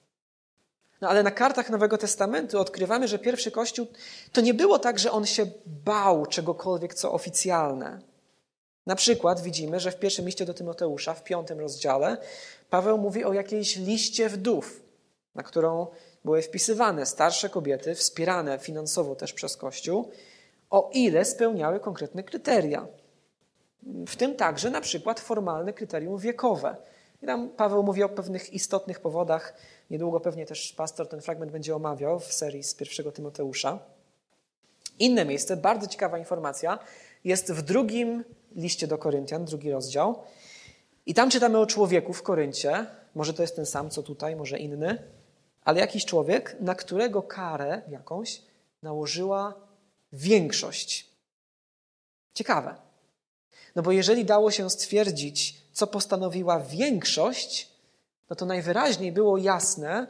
[1.04, 3.88] No ale na kartach Nowego Testamentu odkrywamy, że pierwszy Kościół
[4.32, 8.00] to nie było tak, że on się bał czegokolwiek, co oficjalne.
[8.86, 12.18] Na przykład widzimy, że w pierwszym liście do Tymoteusza, w piątym rozdziale,
[12.70, 14.82] Paweł mówi o jakiejś liście wdów,
[15.36, 15.88] na którą
[16.26, 20.12] były wpisywane starsze kobiety, wspierane finansowo też przez Kościół,
[20.70, 22.88] o ile spełniały konkretne kryteria.
[24.08, 26.76] W tym także na przykład formalne kryterium wiekowe.
[27.24, 29.54] I tam Paweł mówi o pewnych istotnych powodach.
[29.90, 33.80] Niedługo pewnie też pastor ten fragment będzie omawiał w serii z pierwszego Tymoteusza.
[35.00, 36.80] Inne miejsce, bardzo ciekawa informacja,
[37.24, 38.24] jest w drugim
[38.56, 40.24] liście do Koryntian, drugi rozdział.
[41.06, 42.86] I tam czytamy o człowieku w Koryncie.
[43.16, 45.04] Może to jest ten sam, co tutaj, może inny,
[45.64, 48.42] ale jakiś człowiek, na którego karę jakąś
[48.82, 49.54] nałożyła
[50.14, 51.10] większość.
[52.34, 52.76] Ciekawe.
[53.76, 57.72] No bo jeżeli dało się stwierdzić, co postanowiła większość,
[58.30, 60.08] no to najwyraźniej było jasne,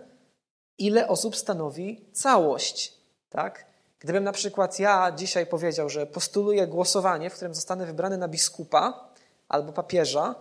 [0.77, 2.93] ile osób stanowi całość.
[3.29, 3.65] Tak?
[3.99, 9.09] Gdybym na przykład ja dzisiaj powiedział, że postuluję głosowanie, w którym zostanę wybrany na biskupa
[9.49, 10.35] albo papieża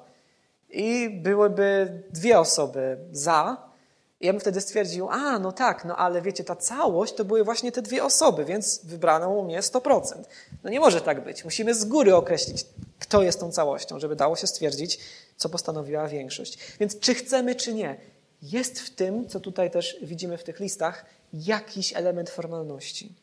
[0.70, 3.72] i byłyby dwie osoby za,
[4.22, 7.44] i ja bym wtedy stwierdził, a no tak, no ale wiecie, ta całość to były
[7.44, 10.02] właśnie te dwie osoby, więc wybrano u mnie 100%.
[10.64, 11.44] No nie może tak być.
[11.44, 12.66] Musimy z góry określić,
[13.02, 14.98] kto jest tą całością, żeby dało się stwierdzić,
[15.36, 16.58] co postanowiła większość.
[16.80, 17.96] Więc czy chcemy, czy nie,
[18.42, 23.14] jest w tym, co tutaj też widzimy w tych listach, jakiś element formalności.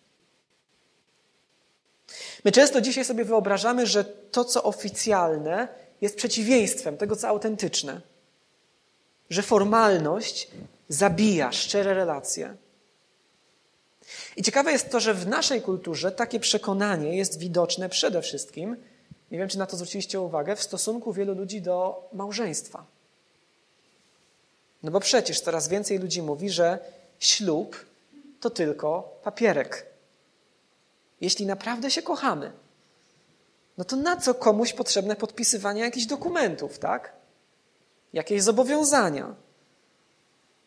[2.45, 5.67] My często dzisiaj sobie wyobrażamy, że to, co oficjalne,
[6.01, 8.01] jest przeciwieństwem tego, co autentyczne.
[9.29, 10.47] Że formalność
[10.89, 12.55] zabija szczere relacje.
[14.35, 18.75] I ciekawe jest to, że w naszej kulturze takie przekonanie jest widoczne przede wszystkim,
[19.31, 22.85] nie wiem czy na to zwróciliście uwagę, w stosunku wielu ludzi do małżeństwa.
[24.83, 26.79] No bo przecież coraz więcej ludzi mówi, że
[27.19, 27.85] ślub
[28.39, 29.85] to tylko papierek.
[31.21, 32.51] Jeśli naprawdę się kochamy,
[33.77, 37.13] no to na co komuś potrzebne podpisywanie jakichś dokumentów, tak?
[38.13, 39.35] Jakieś zobowiązania.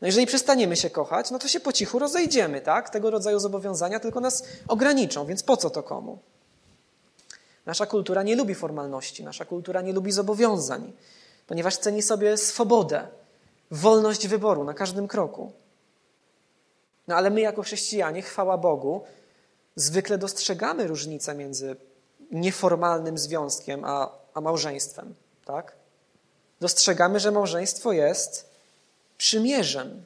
[0.00, 2.90] No jeżeli przestaniemy się kochać, no to się po cichu rozejdziemy, tak?
[2.90, 6.18] Tego rodzaju zobowiązania tylko nas ograniczą, więc po co to komu?
[7.66, 10.92] Nasza kultura nie lubi formalności, nasza kultura nie lubi zobowiązań,
[11.46, 13.08] ponieważ ceni sobie swobodę,
[13.70, 15.52] wolność wyboru na każdym kroku.
[17.08, 19.04] No ale my jako chrześcijanie, chwała Bogu,
[19.76, 21.76] zwykle dostrzegamy różnicę między
[22.30, 25.14] nieformalnym związkiem a, a małżeństwem,
[25.44, 25.72] tak?
[26.60, 28.50] Dostrzegamy, że małżeństwo jest
[29.18, 30.04] przymierzem.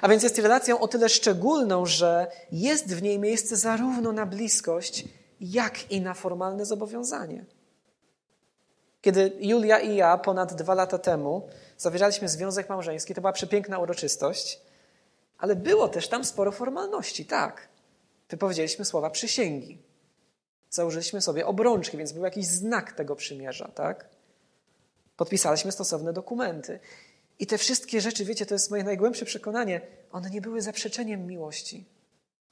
[0.00, 5.04] A więc jest relacją o tyle szczególną, że jest w niej miejsce zarówno na bliskość,
[5.40, 7.44] jak i na formalne zobowiązanie.
[9.00, 14.60] Kiedy Julia i ja ponad dwa lata temu zawieraliśmy związek małżeński, to była przepiękna uroczystość,
[15.38, 17.68] ale było też tam sporo formalności, tak.
[18.28, 19.78] Wypowiedzieliśmy słowa przysięgi.
[20.70, 24.08] Założyliśmy sobie obrączki, więc był jakiś znak tego przymierza, tak?
[25.16, 26.80] Podpisaliśmy stosowne dokumenty.
[27.38, 29.80] I te wszystkie rzeczy, wiecie, to jest moje najgłębsze przekonanie,
[30.12, 31.84] one nie były zaprzeczeniem miłości.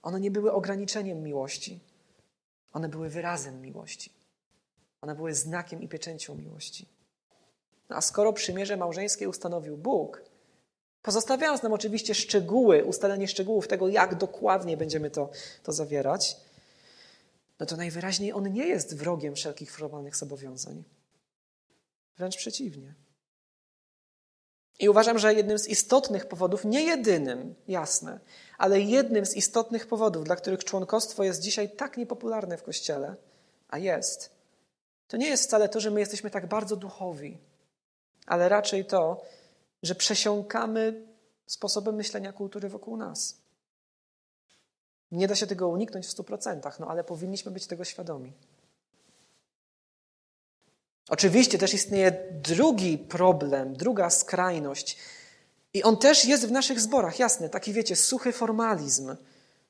[0.02, 1.80] One nie były ograniczeniem miłości.
[2.74, 4.12] One były wyrazem miłości.
[5.00, 6.88] One były znakiem i pieczęcią miłości.
[7.88, 10.22] No a skoro przymierze małżeńskie ustanowił Bóg,
[11.02, 15.30] pozostawiając nam oczywiście szczegóły, ustalenie szczegółów tego, jak dokładnie będziemy to,
[15.62, 16.36] to zawierać,
[17.60, 20.84] no to najwyraźniej On nie jest wrogiem wszelkich formalnych zobowiązań.
[22.16, 22.94] Wręcz przeciwnie.
[24.78, 28.20] I uważam, że jednym z istotnych powodów, nie jedynym, jasne,
[28.58, 33.16] ale jednym z istotnych powodów, dla których członkostwo jest dzisiaj tak niepopularne w Kościele,
[33.68, 34.30] a jest,
[35.08, 37.38] to nie jest wcale to, że my jesteśmy tak bardzo duchowi,
[38.26, 39.22] ale raczej to,
[39.82, 41.02] że przesiąkamy
[41.46, 43.36] sposobem myślenia kultury wokół nas.
[45.12, 48.32] Nie da się tego uniknąć w stu procentach, no ale powinniśmy być tego świadomi.
[51.08, 54.98] Oczywiście też istnieje drugi problem, druga skrajność.
[55.74, 59.16] I on też jest w naszych zborach, jasne, taki wiecie, suchy formalizm,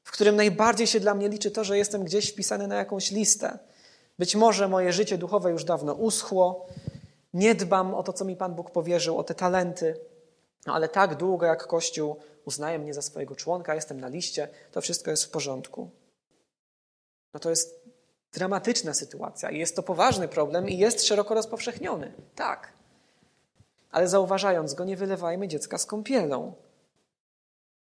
[0.04, 3.58] w którym najbardziej się dla mnie liczy to, że jestem gdzieś wpisany na jakąś listę.
[4.18, 6.66] Być może moje życie duchowe już dawno uschło,
[7.34, 10.00] nie dbam o to, co mi Pan Bóg powierzył, o te talenty,
[10.66, 14.80] no ale tak długo jak Kościół uznaje mnie za swojego członka, jestem na liście, to
[14.80, 15.90] wszystko jest w porządku.
[17.34, 17.84] No to jest
[18.32, 22.12] dramatyczna sytuacja i jest to poważny problem i jest szeroko rozpowszechniony.
[22.34, 22.72] Tak.
[23.94, 26.52] Ale zauważając go, nie wylewajmy dziecka z kąpielą.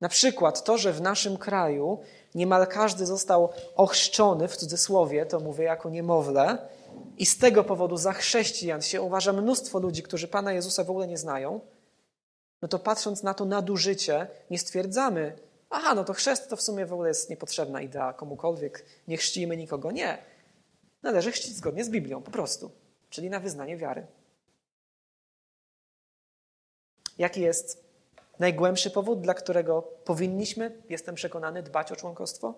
[0.01, 1.99] Na przykład to, że w naszym kraju
[2.35, 6.69] niemal każdy został ochrzczony, w cudzysłowie, to mówię jako niemowlę,
[7.19, 11.09] i z tego powodu za chrześcijan się uważa mnóstwo ludzi, którzy Pana Jezusa w ogóle
[11.09, 11.61] nie znają,
[12.63, 15.39] no to patrząc na to nadużycie, nie stwierdzamy,
[15.71, 19.57] aha, no to chrzest to w sumie w ogóle jest niepotrzebna idea komukolwiek, nie chrzcimy
[19.57, 19.91] nikogo.
[19.91, 20.19] Nie.
[21.03, 22.71] Należy chrzcić zgodnie z Biblią, po prostu,
[23.11, 24.07] czyli na wyznanie wiary.
[27.19, 27.85] Jaki jest
[28.39, 32.55] najgłębszy powód, dla którego powinniśmy, jestem przekonany, dbać o członkostwo?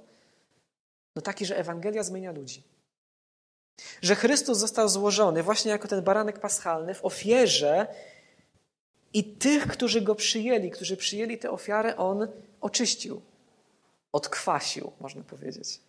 [1.16, 2.62] No taki, że Ewangelia zmienia ludzi.
[4.02, 7.86] Że Chrystus został złożony właśnie jako ten baranek paschalny w ofierze
[9.12, 12.28] i tych, którzy go przyjęli, którzy przyjęli tę ofiarę, on
[12.61, 13.20] oczyścił,
[14.12, 15.80] odkwasił, można powiedzieć.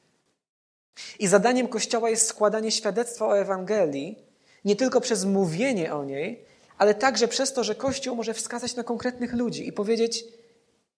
[1.20, 4.20] I zadaniem Kościoła jest składanie świadectwa o Ewangelii,
[4.66, 6.46] nie tylko przez mówienie o niej,
[6.78, 10.26] ale także przez to, że Kościół może wskazać na konkretnych ludzi i powiedzieć: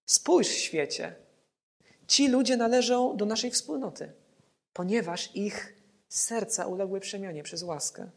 [0.05, 1.15] Spójrz, świecie,
[2.07, 4.11] ci ludzie należą do naszej wspólnoty,
[4.73, 5.73] ponieważ ich
[6.09, 8.09] serca uległy przemianie przez łaskę.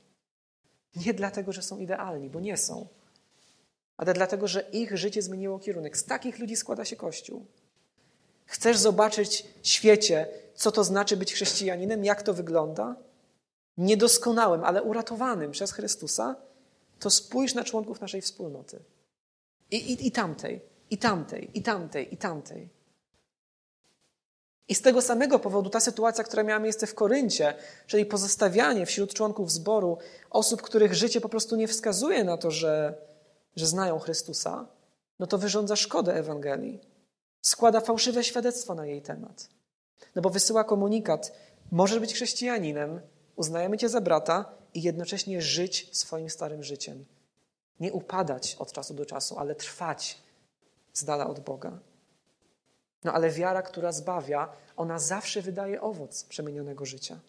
[0.96, 2.86] Nie dlatego, że są idealni, bo nie są,
[3.96, 5.96] ale dlatego, że ich życie zmieniło kierunek.
[5.96, 7.46] Z takich ludzi składa się Kościół.
[8.46, 12.96] Chcesz zobaczyć świecie, co to znaczy być chrześcijaninem, jak to wygląda?
[13.78, 16.36] Niedoskonałym, ale uratowanym przez Chrystusa,
[17.00, 18.82] to spójrz na członków naszej wspólnoty.
[19.70, 22.68] I, i, i tamtej, i tamtej, i tamtej, i tamtej.
[24.68, 27.54] I z tego samego powodu ta sytuacja, która miała miejsce w Koryncie,
[27.86, 29.98] czyli pozostawianie wśród członków zboru
[30.30, 32.94] osób, których życie po prostu nie wskazuje na to, że,
[33.56, 34.66] że znają Chrystusa,
[35.18, 36.80] no to wyrządza szkodę Ewangelii.
[37.42, 39.48] Składa fałszywe świadectwo na jej temat.
[40.14, 41.32] No bo wysyła komunikat:
[41.72, 43.00] możesz być chrześcijaninem,
[43.36, 47.04] uznajemy cię za brata i jednocześnie żyć swoim starym życiem.
[47.80, 50.18] Nie upadać od czasu do czasu, ale trwać
[50.92, 51.78] z dala od Boga.
[53.04, 57.20] No ale wiara, która zbawia, ona zawsze wydaje owoc przemienionego życia.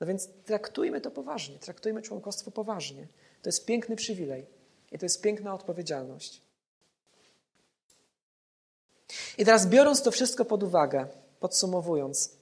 [0.00, 3.06] No więc traktujmy to poważnie, traktujmy członkostwo poważnie.
[3.42, 4.46] To jest piękny przywilej
[4.92, 6.42] i to jest piękna odpowiedzialność.
[9.38, 11.06] I teraz biorąc to wszystko pod uwagę,
[11.40, 12.36] podsumowując,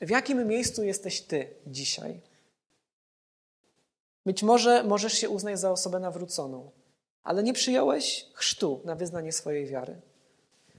[0.00, 2.20] w jakim miejscu jesteś Ty dzisiaj?
[4.26, 6.70] Być może możesz się uznać za osobę nawróconą,
[7.22, 10.00] ale nie przyjąłeś chrztu na wyznanie swojej wiary.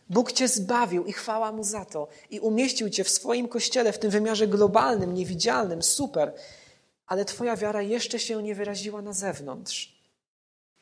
[0.10, 4.00] Bóg Cię zbawił i chwała Mu za to i umieścił Cię w swoim kościele, w
[4.00, 6.34] tym wymiarze globalnym, niewidzialnym, super,
[7.08, 10.02] ale Twoja wiara jeszcze się nie wyraziła na zewnątrz.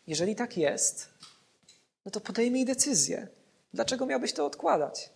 [0.08, 1.10] Jeżeli tak jest,
[2.06, 3.28] no to podejmij decyzję.
[3.74, 5.10] Dlaczego miałbyś to odkładać?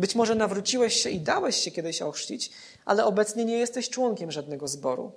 [0.00, 2.50] Być może nawróciłeś się i dałeś się kiedyś ochrzcić,
[2.84, 5.12] ale obecnie nie jesteś członkiem żadnego zboru.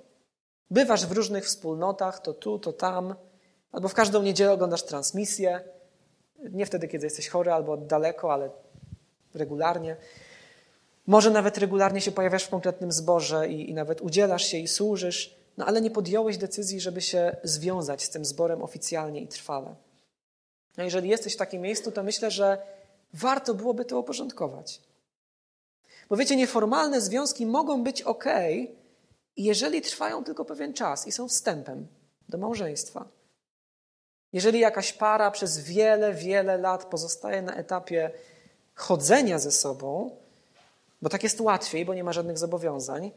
[0.70, 3.14] Bywasz w różnych wspólnotach, to tu, to tam,
[3.72, 5.60] albo w każdą niedzielę oglądasz transmisję.
[6.50, 8.50] Nie wtedy, kiedy jesteś chory albo daleko, ale
[9.34, 9.96] regularnie.
[11.06, 15.36] Może nawet regularnie się pojawiasz w konkretnym zborze i, i nawet udzielasz się i służysz,
[15.56, 19.74] no ale nie podjąłeś decyzji, żeby się związać z tym zborem oficjalnie i trwale.
[20.76, 22.74] No jeżeli jesteś w takim miejscu, to myślę, że
[23.14, 24.80] warto byłoby to uporządkować.
[26.08, 28.24] Bo wiecie, nieformalne związki mogą być ok,
[29.36, 31.86] jeżeli trwają tylko pewien czas i są wstępem
[32.28, 33.08] do małżeństwa.
[34.32, 38.10] Jeżeli jakaś para przez wiele, wiele lat pozostaje na etapie
[38.74, 40.16] chodzenia ze sobą,
[41.02, 43.10] bo tak jest łatwiej, bo nie ma żadnych zobowiązań.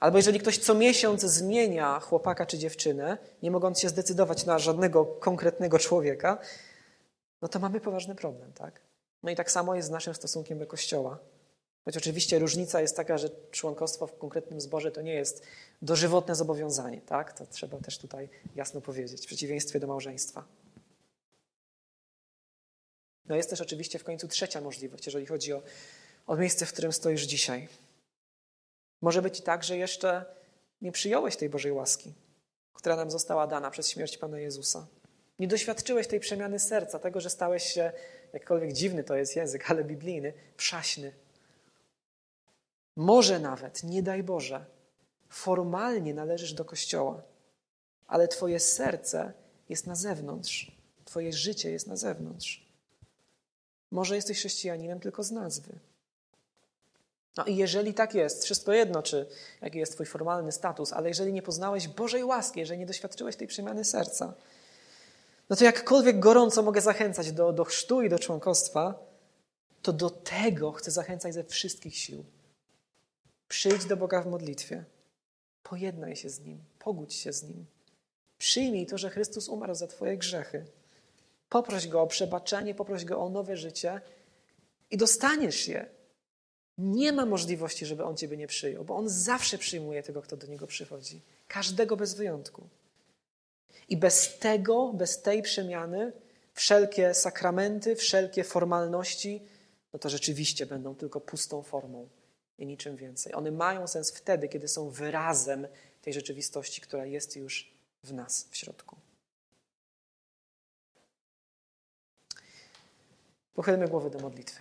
[0.00, 5.04] Albo jeżeli ktoś co miesiąc zmienia chłopaka czy dziewczynę, nie mogąc się zdecydować na żadnego
[5.04, 6.38] konkretnego człowieka,
[7.42, 8.80] no to mamy poważny problem, tak?
[9.24, 11.18] No i tak samo jest z naszym stosunkiem do Kościoła.
[11.84, 15.42] Choć oczywiście różnica jest taka, że członkostwo w konkretnym zborze to nie jest
[15.82, 17.32] dożywotne zobowiązanie, tak?
[17.32, 20.44] To trzeba też tutaj jasno powiedzieć, w przeciwieństwie do małżeństwa.
[23.26, 25.62] No jest też oczywiście w końcu trzecia możliwość, jeżeli chodzi o,
[26.26, 27.68] o miejsce, w którym stoisz dzisiaj.
[29.00, 30.24] Może być tak, że jeszcze
[30.82, 32.12] nie przyjąłeś tej Bożej łaski,
[32.72, 34.86] która nam została dana przez śmierć Pana Jezusa.
[35.38, 37.92] Nie doświadczyłeś tej przemiany serca, tego, że stałeś się,
[38.34, 41.12] jakkolwiek dziwny to jest język, ale biblijny, przaśny.
[42.96, 44.66] Może nawet, nie daj Boże,
[45.28, 47.22] formalnie należysz do Kościoła,
[48.06, 49.32] ale Twoje serce
[49.68, 50.72] jest na zewnątrz,
[51.04, 52.64] Twoje życie jest na zewnątrz.
[53.90, 55.78] Może jesteś chrześcijaninem tylko z nazwy.
[57.36, 59.26] No i jeżeli tak jest, wszystko jedno, czy
[59.60, 63.48] jaki jest Twój formalny status, ale jeżeli nie poznałeś Bożej łaski, jeżeli nie doświadczyłeś tej
[63.48, 64.34] przemiany serca,
[65.50, 68.94] no to jakkolwiek gorąco mogę zachęcać do, do chrztu i do członkostwa,
[69.82, 72.24] to do tego chcę zachęcać ze wszystkich sił.
[73.48, 74.84] Przyjdź do Boga w modlitwie.
[75.62, 77.66] Pojednaj się z Nim, pogódź się z Nim.
[78.38, 80.64] Przyjmij to, że Chrystus umarł za Twoje grzechy.
[81.48, 84.00] Poproś Go o przebaczenie, poproś Go o nowe życie
[84.90, 85.86] i dostaniesz je.
[86.78, 90.46] Nie ma możliwości, żeby On Ciebie nie przyjął, bo On zawsze przyjmuje tego, kto do
[90.46, 91.20] Niego przychodzi.
[91.48, 92.68] Każdego bez wyjątku.
[93.88, 96.12] I bez tego, bez tej przemiany,
[96.54, 99.42] wszelkie sakramenty, wszelkie formalności,
[99.92, 102.08] no to rzeczywiście będą tylko pustą formą
[102.58, 103.34] i niczym więcej.
[103.34, 105.66] One mają sens wtedy, kiedy są wyrazem
[106.02, 108.96] tej rzeczywistości, która jest już w nas, w środku.
[113.54, 114.60] Pochylmy głowy do modlitwy.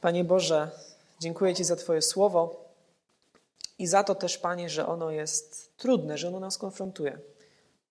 [0.00, 0.70] Panie Boże,
[1.20, 2.63] dziękuję Ci za Twoje słowo
[3.78, 7.18] i za to też, Panie, że ono jest trudne, że ono nas konfrontuje,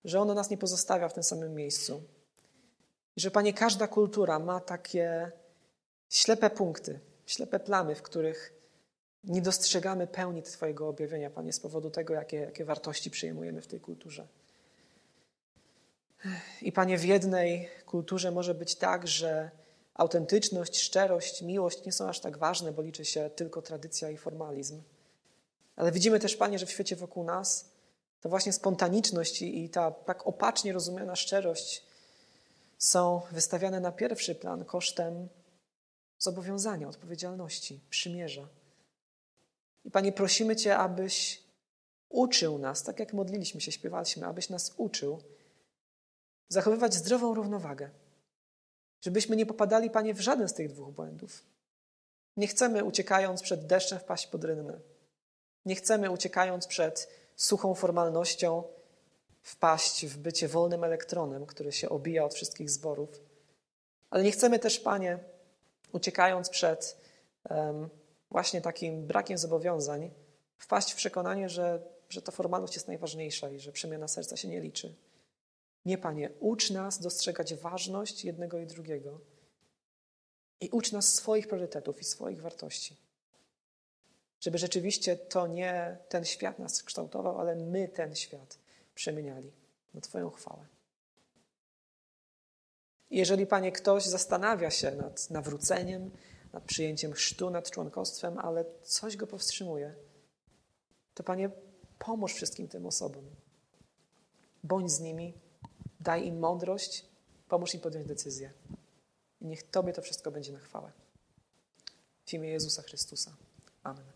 [0.05, 2.03] że ono nas nie pozostawia w tym samym miejscu.
[3.15, 5.31] I że, Panie, każda kultura ma takie
[6.09, 8.53] ślepe punkty, ślepe plamy, w których
[9.23, 13.79] nie dostrzegamy pełni Twojego objawienia, Panie, z powodu tego, jakie, jakie wartości przyjmujemy w tej
[13.79, 14.27] kulturze.
[16.61, 19.51] I Panie, w jednej kulturze może być tak, że
[19.93, 24.81] autentyczność, szczerość, miłość nie są aż tak ważne, bo liczy się tylko tradycja i formalizm.
[25.76, 27.74] Ale widzimy też, Panie, że w świecie wokół nas
[28.21, 31.84] to właśnie spontaniczność i ta tak opacznie rozumiana szczerość
[32.78, 35.30] są wystawiane na pierwszy plan kosztem
[36.19, 38.47] zobowiązania, odpowiedzialności, przymierza.
[39.86, 41.43] I Panie, prosimy Cię, abyś
[42.09, 45.21] uczył nas, tak jak modliliśmy się, śpiewaliśmy, abyś nas uczył
[46.49, 47.89] zachowywać zdrową równowagę.
[49.01, 51.43] Żebyśmy nie popadali, Panie, w żaden z tych dwóch błędów.
[52.38, 54.80] Nie chcemy, uciekając przed deszczem, wpaść pod rynnę.
[55.66, 58.64] Nie chcemy, uciekając przed suchą formalnością,
[59.41, 63.22] wpaść w bycie wolnym elektronem, który się obija od wszystkich zborów.
[64.09, 65.20] Ale nie chcemy też, Panie,
[65.91, 66.97] uciekając przed
[67.49, 67.89] um,
[68.32, 70.11] właśnie takim brakiem zobowiązań,
[70.57, 74.61] wpaść w przekonanie, że, że ta formalność jest najważniejsza i że przemiana serca się nie
[74.61, 74.95] liczy.
[75.86, 79.20] Nie, Panie, ucz nas dostrzegać ważność jednego i drugiego
[80.61, 83.02] i ucz nas swoich priorytetów i swoich wartości.
[84.43, 88.57] Żeby rzeczywiście to nie ten świat nas kształtował, ale my ten świat
[88.95, 89.51] przemieniali
[89.93, 90.65] na Twoją chwałę.
[93.09, 96.11] Jeżeli, Panie, ktoś zastanawia się nad nawróceniem,
[96.53, 99.95] nad przyjęciem chrztu, nad członkostwem, ale coś go powstrzymuje,
[101.13, 101.49] to Panie,
[101.99, 103.23] pomóż wszystkim tym osobom.
[104.63, 105.33] Bądź z nimi,
[105.99, 107.05] daj im mądrość,
[107.49, 108.53] pomóż im podjąć decyzję.
[109.41, 110.91] I niech Tobie to wszystko będzie na chwałę.
[112.25, 113.35] W imię Jezusa Chrystusa.
[113.83, 114.12] Amen.